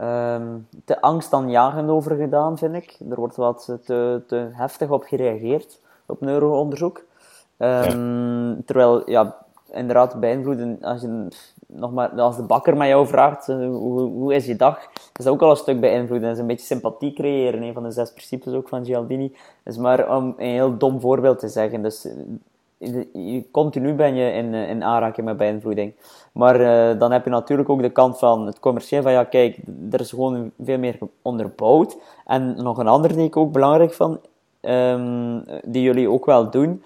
[0.00, 2.96] um, te angstaanjagend over gedaan, vind ik.
[3.10, 7.04] Er wordt wat te, te heftig op gereageerd, op neuroonderzoek.
[7.58, 8.56] Um, ja.
[8.64, 9.41] Terwijl, ja,
[9.72, 10.78] inderdaad beïnvloeden.
[10.82, 11.28] Als, je,
[11.66, 14.78] nog maar, als de bakker met jou vraagt, eh, hoe, hoe is je dag?
[15.18, 16.28] is dat ook al een stuk beïnvloeden.
[16.28, 17.62] Dat is een beetje sympathie creëren.
[17.62, 19.36] Een van de zes principes ook van Gialdini.
[19.64, 21.82] is maar om een heel dom voorbeeld te zeggen.
[21.82, 22.08] Dus
[22.78, 25.92] eh, continu ben je in, eh, in aanraking met beïnvloeding.
[26.32, 26.58] Maar
[26.98, 29.58] dan heb je natuurlijk ook de kant van het commercieel van ja, kijk,
[29.90, 31.96] er is gewoon veel meer onderbouwd.
[32.26, 34.20] En nog een ander die ik ook belangrijk van,
[34.60, 36.82] um, die jullie ook wel doen,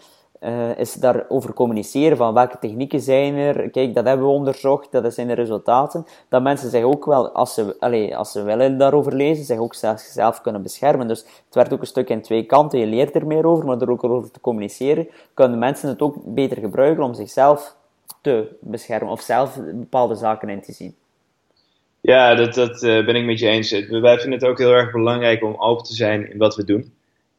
[0.46, 3.70] uh, is daarover communiceren van welke technieken zijn er.
[3.70, 6.06] Kijk, dat hebben we onderzocht, dat zijn de resultaten.
[6.28, 9.74] Dat mensen zich ook wel, als ze, allez, als ze willen daarover lezen, zich ook
[9.96, 11.08] zelf kunnen beschermen.
[11.08, 12.78] Dus het werd ook een stuk in twee kanten.
[12.78, 16.16] Je leert er meer over, maar door ook over te communiceren, kunnen mensen het ook
[16.24, 17.76] beter gebruiken om zichzelf
[18.20, 20.94] te beschermen of zelf bepaalde zaken in te zien.
[22.00, 23.70] Ja, dat, dat uh, ben ik met je eens.
[23.88, 26.95] Wij vinden het ook heel erg belangrijk om open te zijn in wat we doen.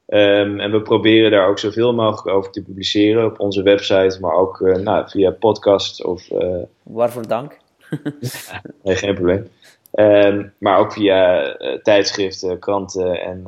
[0.10, 4.34] Um, en we proberen daar ook zoveel mogelijk over te publiceren op onze website, maar
[4.34, 6.32] ook uh, nou, via podcast of.
[6.32, 7.58] Uh, Waarvoor dank.
[8.84, 9.48] nee, geen probleem.
[9.94, 13.48] Um, maar ook via uh, tijdschriften, kranten en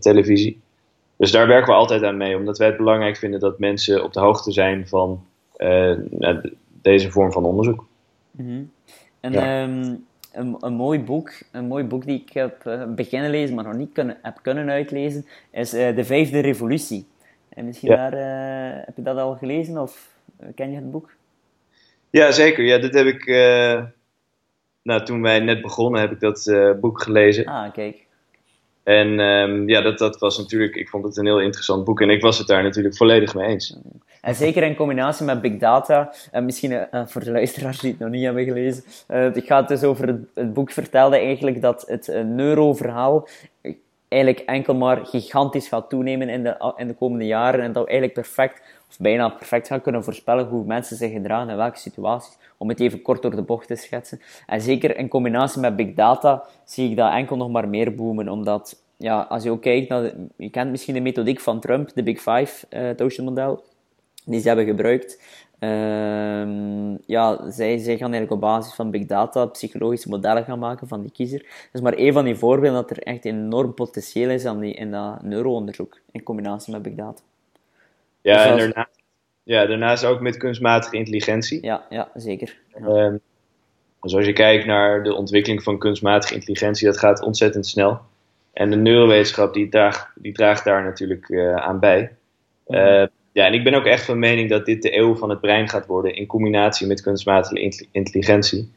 [0.00, 0.60] televisie.
[1.16, 4.12] Dus daar werken we altijd aan mee, omdat wij het belangrijk vinden dat mensen op
[4.12, 5.24] de hoogte zijn van
[6.10, 6.52] nou,
[6.82, 7.86] deze vorm van onderzoek.
[8.30, 8.70] Mm -hmm.
[9.20, 9.62] En ja.
[9.62, 13.64] um, een, een, mooi boek, een mooi boek die ik heb uh, beginnen lezen, maar
[13.64, 17.06] nog niet kunnen, heb kunnen uitlezen, is uh, De Vijfde Revolutie.
[17.48, 18.10] En misschien ja.
[18.10, 20.08] daar, uh, heb je dat al gelezen of
[20.54, 21.10] ken je het boek?
[22.10, 22.64] Ja, zeker.
[22.64, 23.26] Ja, dit heb ik,
[24.82, 27.44] nou, toen wij net begonnen, heb ik dat boek gelezen.
[27.44, 28.06] Ah, kijk.
[28.82, 32.10] En um, ja, dat, dat was natuurlijk, ik vond het een heel interessant boek en
[32.10, 33.76] ik was het daar natuurlijk volledig mee eens.
[34.24, 38.00] En zeker in combinatie met big data, en misschien uh, voor de luisteraars die het
[38.00, 43.28] nog niet hebben gelezen, uh, het dus over het, boek vertelde eigenlijk dat het neuroverhaal
[44.08, 47.90] eigenlijk enkel maar gigantisch gaat toenemen in de, in de komende jaren en dat we
[47.90, 52.36] eigenlijk perfect, of bijna perfect gaan kunnen voorspellen hoe mensen zich gedragen in welke situaties,
[52.56, 54.20] om het even kort door de bocht te schetsen.
[54.46, 58.28] En zeker in combinatie met big data zie ik dat enkel nog maar meer boomen,
[58.28, 62.02] omdat ja, als je ook kijkt naar, je kent misschien de methodiek van Trump, de
[62.02, 62.66] Big Five,
[63.02, 63.62] Ocean model,
[64.24, 65.22] die ze hebben gebruikt.
[65.60, 70.88] Uh, ja, zij, zij gaan eigenlijk op basis van big data psychologische modellen gaan maken
[70.88, 71.38] van die kiezer.
[71.38, 74.74] Dat is maar één van die voorbeelden dat er echt enorm potentieel is aan die,
[74.74, 77.22] in dat neuroonderzoek in combinatie met big data.
[78.20, 78.98] Ja, dus en daarnaast,
[79.42, 81.62] ja, daarnaast ook met kunstmatige intelligentie.
[81.62, 82.58] Ja, ja zeker.
[82.78, 83.04] Ja.
[83.04, 83.20] Um,
[84.00, 88.00] dus als je kijkt naar de ontwikkeling van kunstmatige intelligentie, dat gaat ontzettend snel.
[88.52, 92.16] En de neurowetenschap die draagt, die draagt daar natuurlijk uh, aan bij.
[92.66, 93.08] Mm -hmm.
[93.34, 95.68] Ja, en ik ben ook echt van mening dat dit de eeuw van het brein
[95.68, 98.72] gaat worden in combinatie met kunstmatige intelligentie.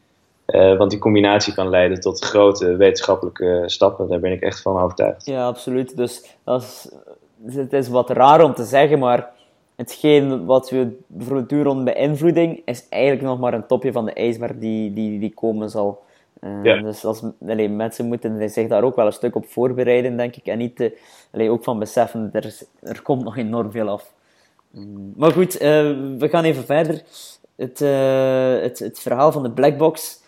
[0.48, 4.08] Uh, want die combinatie kan leiden tot grote wetenschappelijke stappen.
[4.08, 5.26] Daar ben ik echt van overtuigd.
[5.26, 5.98] Ja, absoluut.
[5.98, 6.90] Dus dat is,
[7.56, 9.30] het is wat raar om te zeggen, maar
[9.76, 14.14] hetgeen wat we bijvoorbeeld doen rond beïnvloeding is eigenlijk nog maar een topje van de
[14.14, 16.04] ijsberg die, die, die komen zal.
[16.42, 16.82] Uh, ja.
[16.82, 20.46] Dus als, allee, mensen moeten zich daar ook wel een stuk op voorbereiden, denk ik.
[20.46, 20.98] En niet te,
[21.32, 24.16] allee, ook van beseffen, er, is, er komt nog enorm veel af.
[25.16, 25.62] Maar goed, uh,
[26.18, 27.02] we gaan even verder.
[27.56, 30.24] Het, uh, het, het verhaal van de blackbox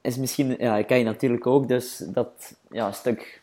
[0.00, 3.40] is misschien, ja, ik ken je natuurlijk ook, dus dat ja, stuk,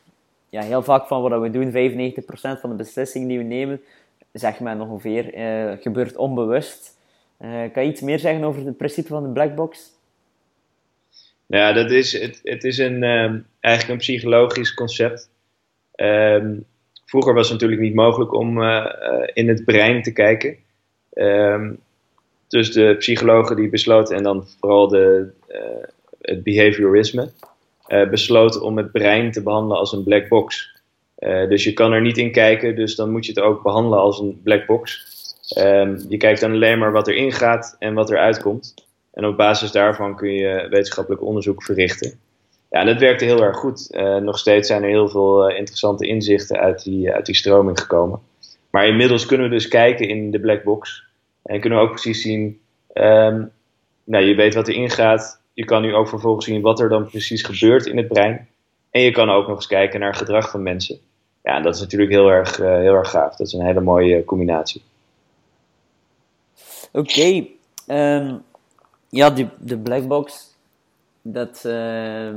[0.49, 3.81] ja, heel vaak van wat we doen, 95% van de beslissingen die we nemen,
[4.31, 6.97] zeg maar ongeveer, uh, gebeurt onbewust.
[7.73, 9.91] kan je iets meer zeggen over het principe van de blackbox?
[11.45, 15.29] Ja, dat is, het, het is een, um, eigenlijk een psychologisch concept.
[15.95, 16.65] Um,
[17.11, 18.85] Vroeger was het natuurlijk niet mogelijk om uh,
[19.33, 20.55] in het brein te kijken.
[21.13, 21.79] Um,
[22.47, 25.57] dus de psychologen die besloten, en dan vooral de, uh,
[26.21, 27.29] het behaviorisme,
[27.87, 30.69] uh, besloten om het brein te behandelen als een black box.
[31.49, 34.19] dus je kan er niet in kijken, dus dan moet je het ook behandelen als
[34.19, 35.05] een black box.
[35.57, 38.73] Um, je kijkt dan alleen maar wat erin gaat en wat eruit komt.
[39.13, 42.19] En op basis daarvan kun je wetenschappelijk onderzoek verrichten.
[42.71, 43.87] Ja, en dat werkte heel erg goed.
[44.21, 48.19] nog steeds zijn er heel veel interessante inzichten uit die, uit die stroming gekomen.
[48.69, 51.03] Maar inmiddels kunnen we dus kijken in de black box.
[51.43, 52.59] En kunnen we ook precies zien,
[52.93, 53.51] um,
[54.03, 55.41] nou, je weet wat erin gaat.
[55.53, 58.47] Je kan nu ook vervolgens zien wat er dan precies gebeurt in het brein.
[58.89, 60.99] En je kan ook nog eens kijken naar gedrag van mensen.
[61.43, 63.35] Ja, dat is natuurlijk heel erg, heel erg gaaf.
[63.35, 64.83] Dat is een hele mooie combinatie.
[66.91, 67.45] Oké.
[67.87, 68.43] Um,
[69.09, 70.50] ja, de black box
[71.21, 72.27] dat, uh,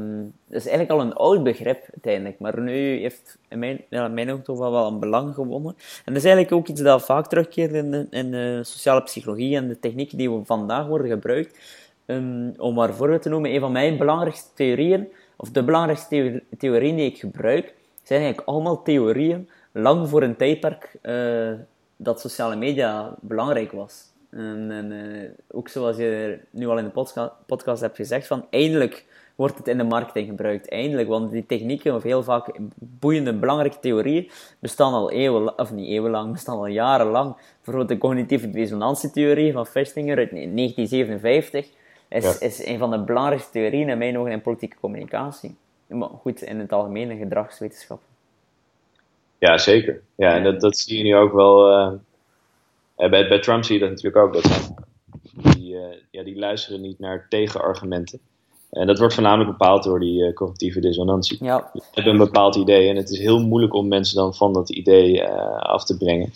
[0.49, 4.31] is eigenlijk al een oud begrip uiteindelijk, maar nu heeft in mijn, ja, in mijn
[4.31, 5.75] ogen toch wel, wel een belang gewonnen.
[6.05, 9.57] En dat is eigenlijk ook iets dat vaak terugkeert in de, in de sociale psychologie
[9.57, 11.83] en de technieken die we vandaag worden gebruikt.
[12.07, 16.97] Um, om maar voorbeeld te noemen, een van mijn belangrijkste theorieën, of de belangrijkste theorieën
[16.97, 21.53] die ik gebruik, zijn eigenlijk allemaal theorieën lang voor een tijdperk uh,
[21.97, 24.13] dat sociale media belangrijk was.
[24.37, 28.47] En, en uh, ook zoals je nu al in de podcast, podcast hebt gezegd, van
[28.51, 29.05] eindelijk
[29.35, 30.69] wordt het in de marketing gebruikt.
[30.69, 35.89] Eindelijk, want die technieken, of heel vaak boeiende, belangrijke theorieën, bestaan al eeuwen, of niet
[35.89, 37.37] eeuwenlang, bestaan al jarenlang.
[37.57, 41.67] Bijvoorbeeld de cognitieve dissonantietheorie van Festinger uit 1957
[42.09, 45.57] is, is een van de belangrijkste theorieën in mijn ogen in politieke communicatie.
[45.87, 48.07] Maar goed, in het algemene gedragswetenschappen.
[49.39, 50.01] Ja, zeker.
[50.15, 51.71] Ja, en dat, dat zie je nu ook wel...
[51.71, 51.93] Uh,
[52.97, 54.33] bij, bij Trump zie je dat natuurlijk ook.
[54.33, 54.73] Dat
[55.55, 55.81] die, uh,
[56.11, 58.21] ja, die luisteren niet naar tegenargumenten.
[58.71, 61.45] En dat wordt voornamelijk bepaald door die uh, cognitieve dissonantie.
[61.45, 61.71] Ja.
[61.73, 64.71] Je hebt een bepaald idee en het is heel moeilijk om mensen dan van dat
[64.71, 65.25] idee
[65.59, 66.33] af te brengen.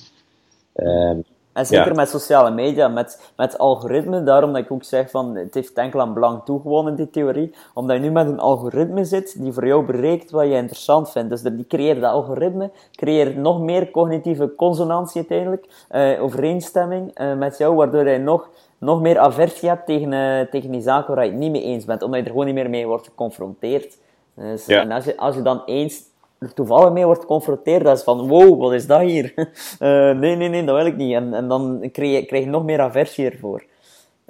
[0.73, 1.19] Ehm,
[1.53, 5.55] en zeker met sociale media, met, met algoritme, daarom dat ik ook zeg van het
[5.55, 9.53] heeft enkel aan belang toegewonnen, die theorie, omdat je nu met een algoritme zit die
[9.53, 11.31] voor jou bereikt wat je interessant vindt.
[11.31, 17.59] Dus die creëert dat algoritme, creëert nog meer cognitieve consonantie uiteindelijk, uh, overeenstemming uh, met
[17.59, 21.31] jou, waardoor je nog, nog meer aversie hebt tegen, uh, tegen die zaken waar je
[21.31, 23.99] het niet mee eens bent, omdat je er gewoon niet meer mee wordt geconfronteerd.
[24.35, 24.81] Dus, ja.
[24.81, 26.03] En als je, als je dan eens
[26.39, 29.33] er toevallig mee wordt geconfronteerd, dat is van, wow, wat is dat hier?
[29.37, 31.15] Uh, nee, nee, nee, dat wil ik niet.
[31.15, 33.65] En, en dan krijg je, krijg je nog meer aversie ervoor.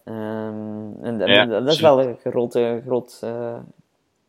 [0.04, 3.56] Um, en, ja, dat is wel een grote, groot, uh,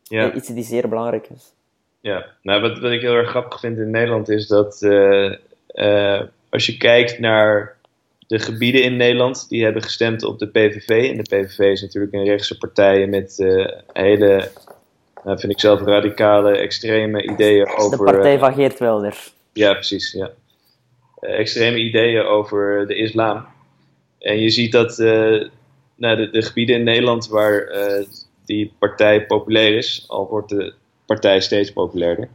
[0.03, 0.33] ja.
[0.33, 1.53] iets die zeer belangrijk is.
[2.01, 5.33] Ja, nou, wat, wat ik heel erg grappig vind in Nederland is dat uh,
[6.49, 7.77] als je kijkt naar
[8.27, 11.09] de gebieden in Nederland die hebben gestemd op de PVV.
[11.09, 13.37] En de PVV is natuurlijk een rechtse partij met
[13.93, 14.51] hele
[15.23, 17.97] vind ik zelf radicale, extreme ideeën over...
[17.97, 19.33] De partij van Geert Wilders.
[19.53, 20.31] Ja, precies, ja.
[21.21, 23.45] Uh, extreme ideeën over de islam.
[24.19, 24.97] En je ziet dat
[25.95, 27.69] nou, de, de, gebieden in Nederland waar
[28.45, 30.73] die partij populair is, al wordt de
[31.05, 32.29] partij steeds populairder.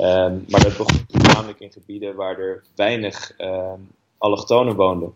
[0.00, 5.12] Um, maar dat begon namelijk in gebieden waar er weinig um, allochtonen woonden.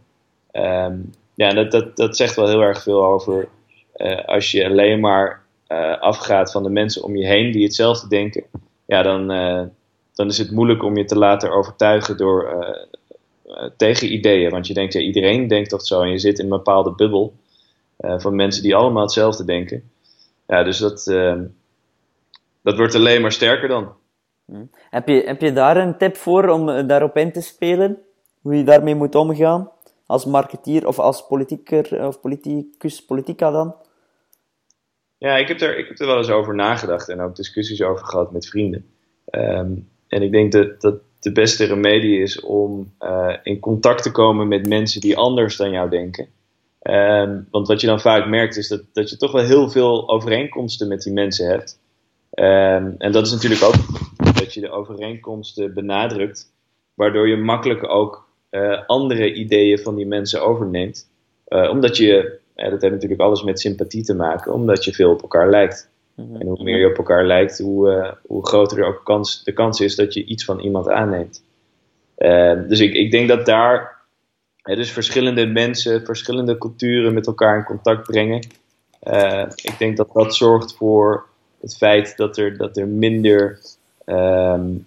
[0.52, 3.48] Um, ja, dat, dat, dat zegt wel heel erg veel over
[4.26, 5.42] als je alleen maar
[5.72, 8.44] uh, afgaat van de mensen om je heen die hetzelfde denken,
[8.86, 9.62] ja, dan, uh,
[10.14, 12.64] dan is het moeilijk om je te laten overtuigen door
[13.46, 14.50] uh, tegen ideeën.
[14.50, 17.34] Want je denkt, ja, iedereen denkt toch zo en je zit in een bepaalde bubbel
[18.02, 19.90] van mensen die allemaal hetzelfde denken.
[20.46, 21.04] Ja, dus dat,
[22.62, 23.92] dat wordt alleen maar sterker dan.
[24.46, 24.64] Hm.
[24.90, 27.98] Heb, je, heb je daar een tip voor om daarop in te spelen?
[28.40, 29.70] Hoe je daarmee moet omgaan?
[30.06, 33.74] Als marketeer of als politieker of politicus, politica dan?
[35.20, 38.04] Ja, ik heb, er, ik heb er wel eens over nagedacht en ook discussies over
[38.04, 38.84] gehad met vrienden.
[39.24, 39.72] Ehm,
[40.08, 44.48] en ik denk dat, dat de beste remedie is om uh, in contact te komen
[44.48, 46.28] met mensen die anders dan jou denken.
[46.82, 50.08] Um, want wat je dan vaak merkt is dat, dat je toch wel heel veel
[50.08, 51.80] overeenkomsten met die mensen hebt.
[52.34, 53.74] Um, en dat is natuurlijk ook
[54.34, 56.52] dat je de overeenkomsten benadrukt,
[56.94, 61.10] waardoor je makkelijk ook uh, andere ideeën van die mensen overneemt.
[61.48, 65.22] Uh, omdat je dat heeft natuurlijk alles met sympathie te maken, omdat je veel op
[65.22, 65.90] elkaar lijkt.
[66.14, 66.36] Mhm.
[66.36, 69.80] En hoe meer je op elkaar lijkt, hoe, uh, hoe groter ook kans, de kans
[69.80, 71.42] is dat je iets van iemand aanneemt.
[72.18, 73.98] Uh, dus ik, ik denk dat daar
[74.62, 78.46] dus verschillende mensen, verschillende culturen met elkaar in contact brengen.
[79.02, 81.26] Uh, ik denk dat dat zorgt voor
[81.60, 83.58] het feit dat er, dat er minder
[84.06, 84.86] um,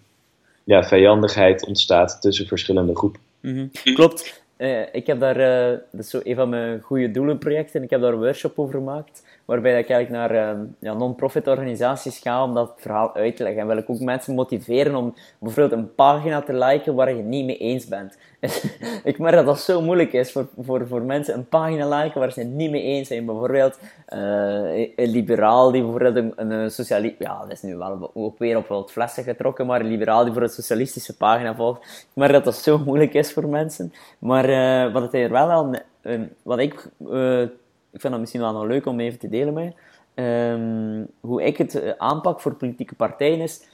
[0.63, 3.21] ja, vijandigheid ontstaat tussen verschillende groepen.
[3.39, 3.93] Mm -hmm.
[3.93, 4.42] Klopt.
[4.63, 8.01] Uh, ik heb daar, uh, dat is zo een van mijn goede doelenprojecten, ik heb
[8.01, 12.53] daar een workshop over gemaakt, waarbij ik eigenlijk naar uh, ja, non-profit organisaties ga om
[12.53, 13.61] dat verhaal uit te leggen.
[13.61, 17.25] En wil ik ook mensen motiveren om bijvoorbeeld een pagina te liken waar je het
[17.25, 18.17] niet mee eens bent.
[19.03, 22.31] ik merk dat dat zo moeilijk is voor, voor, voor mensen een pagina liken waar
[22.31, 23.25] ze het niet mee eens zijn.
[23.25, 27.15] Bijvoorbeeld een liberaal die bijvoorbeeld een, een socialist...
[27.19, 30.33] Ja, dat is nu wel ook weer op het flessen getrokken, maar een liberaal die
[30.33, 31.81] voor een socialistische pagina volgt.
[31.83, 33.93] Ik merk dat dat zo moeilijk is voor mensen.
[34.19, 37.47] Maar uh, wat het er wel uh, wat ik uh,
[37.93, 39.75] ik vind dat misschien wel nog leuk om even te delen met.
[40.13, 43.67] Ehm, hoe ik het eh, aanpak voor politieke partijen is,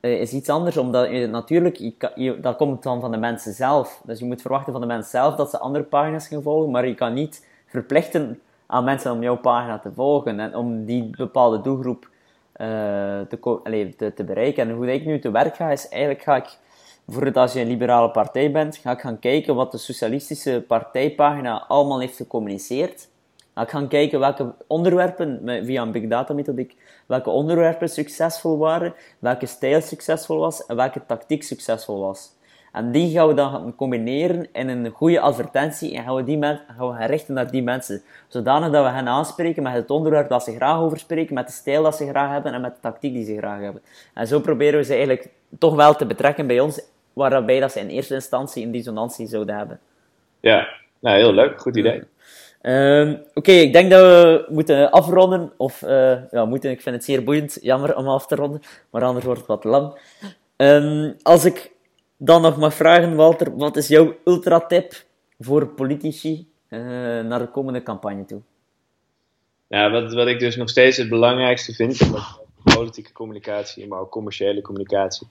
[0.00, 1.92] uh, is iets anders, omdat natuurlijk,
[2.42, 4.00] dat komt dan van de mensen zelf.
[4.04, 6.86] Dus je moet verwachten van de mensen zelf dat ze andere pagina's gaan volgen, maar
[6.86, 11.60] je kan niet verplichten aan mensen om jouw pagina te volgen en om die bepaalde
[11.60, 12.08] doelgroep
[12.56, 12.66] uh,
[13.20, 14.68] te, allez, te, te, bereiken.
[14.68, 18.10] En hoe ik nu te werk ga, is eigenlijk ga ik, als je een liberale
[18.10, 23.08] partij bent, ga ik gaan kijken wat de socialistische partijpagina allemaal heeft gecommuniceerd.
[23.54, 26.76] Ga ik gaan kijken welke onderwerpen, via een big data methodiek,
[27.06, 32.32] welke onderwerpen succesvol waren, welke stijl succesvol was en welke tactiek succesvol was.
[32.72, 36.42] En die gaan we dan gaan combineren in een goede advertentie en gaan we, die
[36.42, 38.02] gaan we gaan richten naar die mensen.
[38.28, 41.52] Zodanig dat we hen aanspreken met het onderwerp dat ze graag over spreken, met de
[41.52, 43.82] stijl dat ze graag hebben en met de tactiek die ze graag hebben.
[44.14, 45.28] En zo proberen we ze eigenlijk
[45.58, 46.80] toch wel te betrekken bij ons,
[47.12, 49.80] waarbij dat ze in eerste instantie een dissonantie zouden hebben.
[50.40, 52.02] Ja, nou heel leuk, goed idee.
[52.66, 55.52] Um, Oké, ik denk dat we moeten afronden.
[55.56, 57.58] Of, uh, ja, moeten, ik vind het zeer boeiend.
[57.60, 58.60] Jammer om af te ronden,
[58.90, 59.98] maar anders wordt het wat lang.
[60.56, 61.72] Um, als ik
[62.16, 65.04] dan nog mag vragen, Walter, wat is jouw ultratip
[65.38, 66.80] voor politici uh,
[67.20, 68.40] naar de komende campagne toe?
[69.68, 72.14] Wat, wat ik dus nog steeds het belangrijkste vind, in
[72.74, 75.26] politieke communicatie, maar ook commerciële communicatie,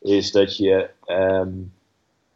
[0.00, 1.72] is dat je um,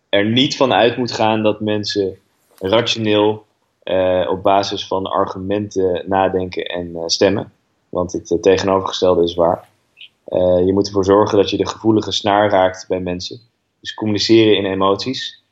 [0.08, 2.18] er niet van uit moet gaan dat mensen
[2.58, 3.46] rationeel
[3.88, 7.52] uh, op basis van argumenten nadenken en uh, stemmen.
[7.88, 9.68] Want het uh, tegenovergestelde is waar.
[10.64, 13.40] je moet ervoor zorgen dat je de gevoelige snaar raakt bij mensen.
[13.80, 15.42] Dus communiceren in emoties.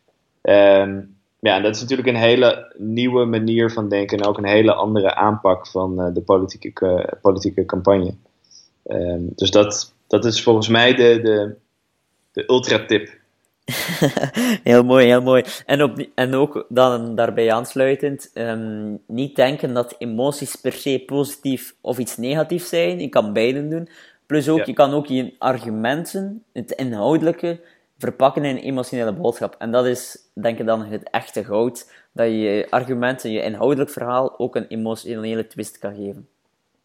[0.43, 4.74] Um, ja, dat is natuurlijk een hele nieuwe manier van denken en ook een hele
[4.74, 8.14] andere aanpak van de politieke, politieke campagne.
[8.87, 11.55] Um, dus dat, dat is volgens mij de, de,
[12.32, 13.16] de ultra-tip
[14.62, 15.45] heel mooi, heel mooi.
[15.67, 21.75] En, op, en ook dan daarbij aansluitend, um, niet denken dat emoties per se positief
[21.81, 23.01] of iets negatiefs zijn.
[23.01, 23.89] Je kan beide doen.
[24.27, 24.64] Plus ook, ja.
[24.67, 27.61] je kan ook je argumenten, het inhoudelijke,
[27.99, 29.55] verpakken in een emotionele boodschap.
[29.59, 31.93] En dat is, denk ik dan, het echte goud.
[32.12, 36.29] Dat je je argumenten, je inhoudelijk verhaal, ook een emotionele twist kan geven.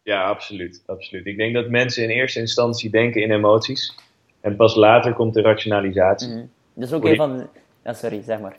[0.02, 0.82] Ja, absoluut.
[0.86, 1.26] absoluut.
[1.26, 3.94] Ik denk dat mensen in eerste instantie denken in emoties.
[4.40, 6.28] En pas later komt de rationalisatie.
[6.28, 6.50] Mm -hmm.
[6.74, 7.48] Dus ook een van.
[7.84, 8.56] Ja, sorry, zeg maar.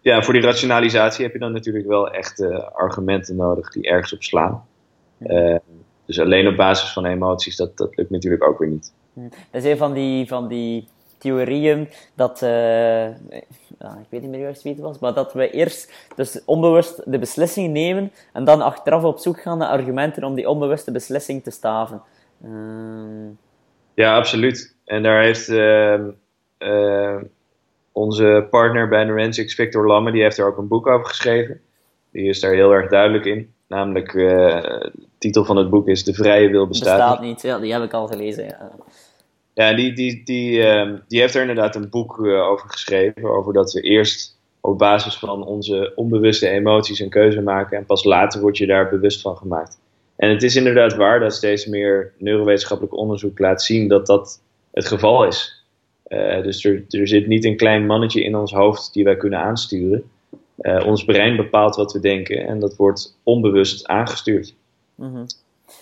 [0.00, 4.12] Ja, voor die rationalisatie heb je dan natuurlijk wel echt uh, argumenten nodig die ergens
[4.12, 4.64] op slaan.
[5.18, 5.56] Uh,
[6.04, 8.92] dus alleen op basis van emoties, dat, dat lukt natuurlijk ook weer niet.
[9.14, 10.88] Dat is een van die, van die
[11.18, 12.42] theorieën dat.
[12.42, 13.08] Uh,
[13.78, 17.18] ik weet niet meer juist wie het was, maar dat we eerst dus onbewust de
[17.18, 21.50] beslissing nemen en dan achteraf op zoek gaan naar argumenten om die onbewuste beslissing te
[21.50, 22.02] staven.
[23.94, 24.76] Ja, absoluut.
[24.84, 25.48] En daar heeft
[28.00, 31.60] onze partner bij Norensics, Victor Lamme, die heeft er ook een boek over geschreven.
[32.12, 33.52] Die is daar heel erg duidelijk in.
[33.68, 34.28] Namelijk, uh,
[34.62, 37.42] de titel van het boek is De Vrije Wil Bestaat, bestaat niet.
[37.42, 38.44] Ja, die heb ik al gelezen.
[38.44, 38.70] Ja,
[39.54, 43.24] ja die, die, die, uh, die heeft er inderdaad een boek uh, over geschreven.
[43.24, 47.78] Over dat we eerst op basis van onze onbewuste emoties een keuze maken.
[47.78, 49.78] En pas later word je daar bewust van gemaakt.
[50.16, 54.40] En het is inderdaad waar dat steeds meer neurowetenschappelijk onderzoek laat zien dat dat
[54.70, 55.59] het geval is.
[56.10, 59.38] Uh, dus er, er, zit niet een klein mannetje in ons hoofd die wij kunnen
[59.38, 60.10] aansturen.
[60.60, 64.54] Uh, ons brein bepaalt wat we denken en dat wordt onbewust aangestuurd.
[64.94, 65.26] Mm -hmm.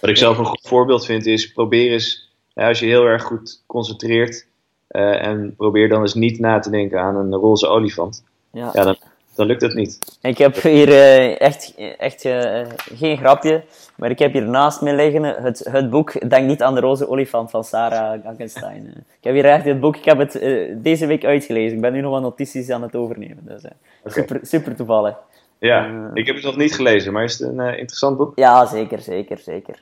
[0.01, 3.63] Wat ik zelf een goed voorbeeld vind is: probeer eens, als je heel erg goed
[3.67, 4.47] concentreert,
[4.91, 8.25] uh, en probeer dan eens niet na te denken aan een roze olifant.
[8.53, 8.71] Ja.
[8.73, 8.97] ja dan,
[9.39, 10.19] dan lukt het niet.
[10.23, 12.61] Ik heb hier uh, echt, echt uh,
[12.95, 13.63] geen grapje,
[13.97, 17.09] maar ik heb hier naast me liggen het, het boek Denk niet aan de roze
[17.09, 18.87] olifant van Sarah Guggenstein.
[18.97, 21.77] ik heb hier echt het boek, ik heb het uh, deze week uitgelezen.
[21.77, 23.39] Ik ben nu nog wat notities aan het overnemen.
[23.45, 23.73] Dus, okay.
[24.05, 25.17] super, super toevallig.
[25.59, 28.33] Ja, ik heb het nog niet gelezen, maar is het een interessant boek?
[28.35, 29.79] Ja, zeker, zeker, zeker.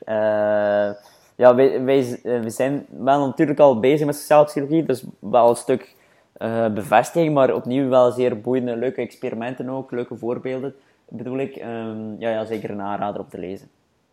[1.35, 5.55] ja, wij, wij, we zijn wel natuurlijk al bezig met sociale psychologie, dus wel een
[5.55, 5.95] stuk
[6.39, 10.75] uh, bevestiging, maar opnieuw wel zeer boeiende, leuke experimenten ook, leuke voorbeelden
[11.09, 11.55] bedoel ik.
[11.55, 13.67] Um, ja, ja, zeker een aanrader om te lezen.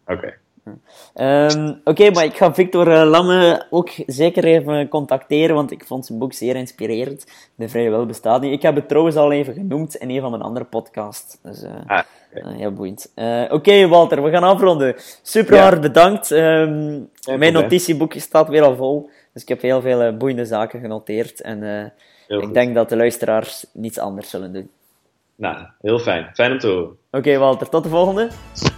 [0.06, 0.12] Oké.
[0.12, 0.34] Okay.
[1.14, 5.84] Um, Oké, okay, maar ik ga Victor uh, Lamme ook zeker even contacteren, want ik
[5.84, 7.50] vond zijn boek zeer inspirerend.
[7.54, 8.52] De Vrije Wil bestaat niet.
[8.52, 11.38] Ik heb het trouwens al even genoemd in een van mijn andere podcasts.
[11.42, 12.52] Dus uh, ah, okay.
[12.52, 13.12] uh, heel boeiend.
[13.14, 14.94] Oké, okay, Walter, we gaan afronden.
[15.22, 15.80] Super hard ja.
[15.80, 16.30] bedankt.
[16.30, 21.40] Um, mijn notitieboek staat weer al vol, dus ik heb heel veel boeiende zaken genoteerd.
[21.40, 21.92] En
[22.28, 22.54] Heel ik goed.
[22.54, 24.70] denk dat de luisteraars niets anders zullen doen.
[25.36, 26.30] Nou, heel fijn.
[26.34, 26.82] Fijn om te horen.
[26.86, 28.28] Oké, okay, Walter, tot de volgende.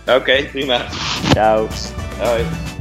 [0.02, 0.80] Oké, okay, prima.
[1.32, 1.66] Ciao.
[2.18, 2.75] Hoi.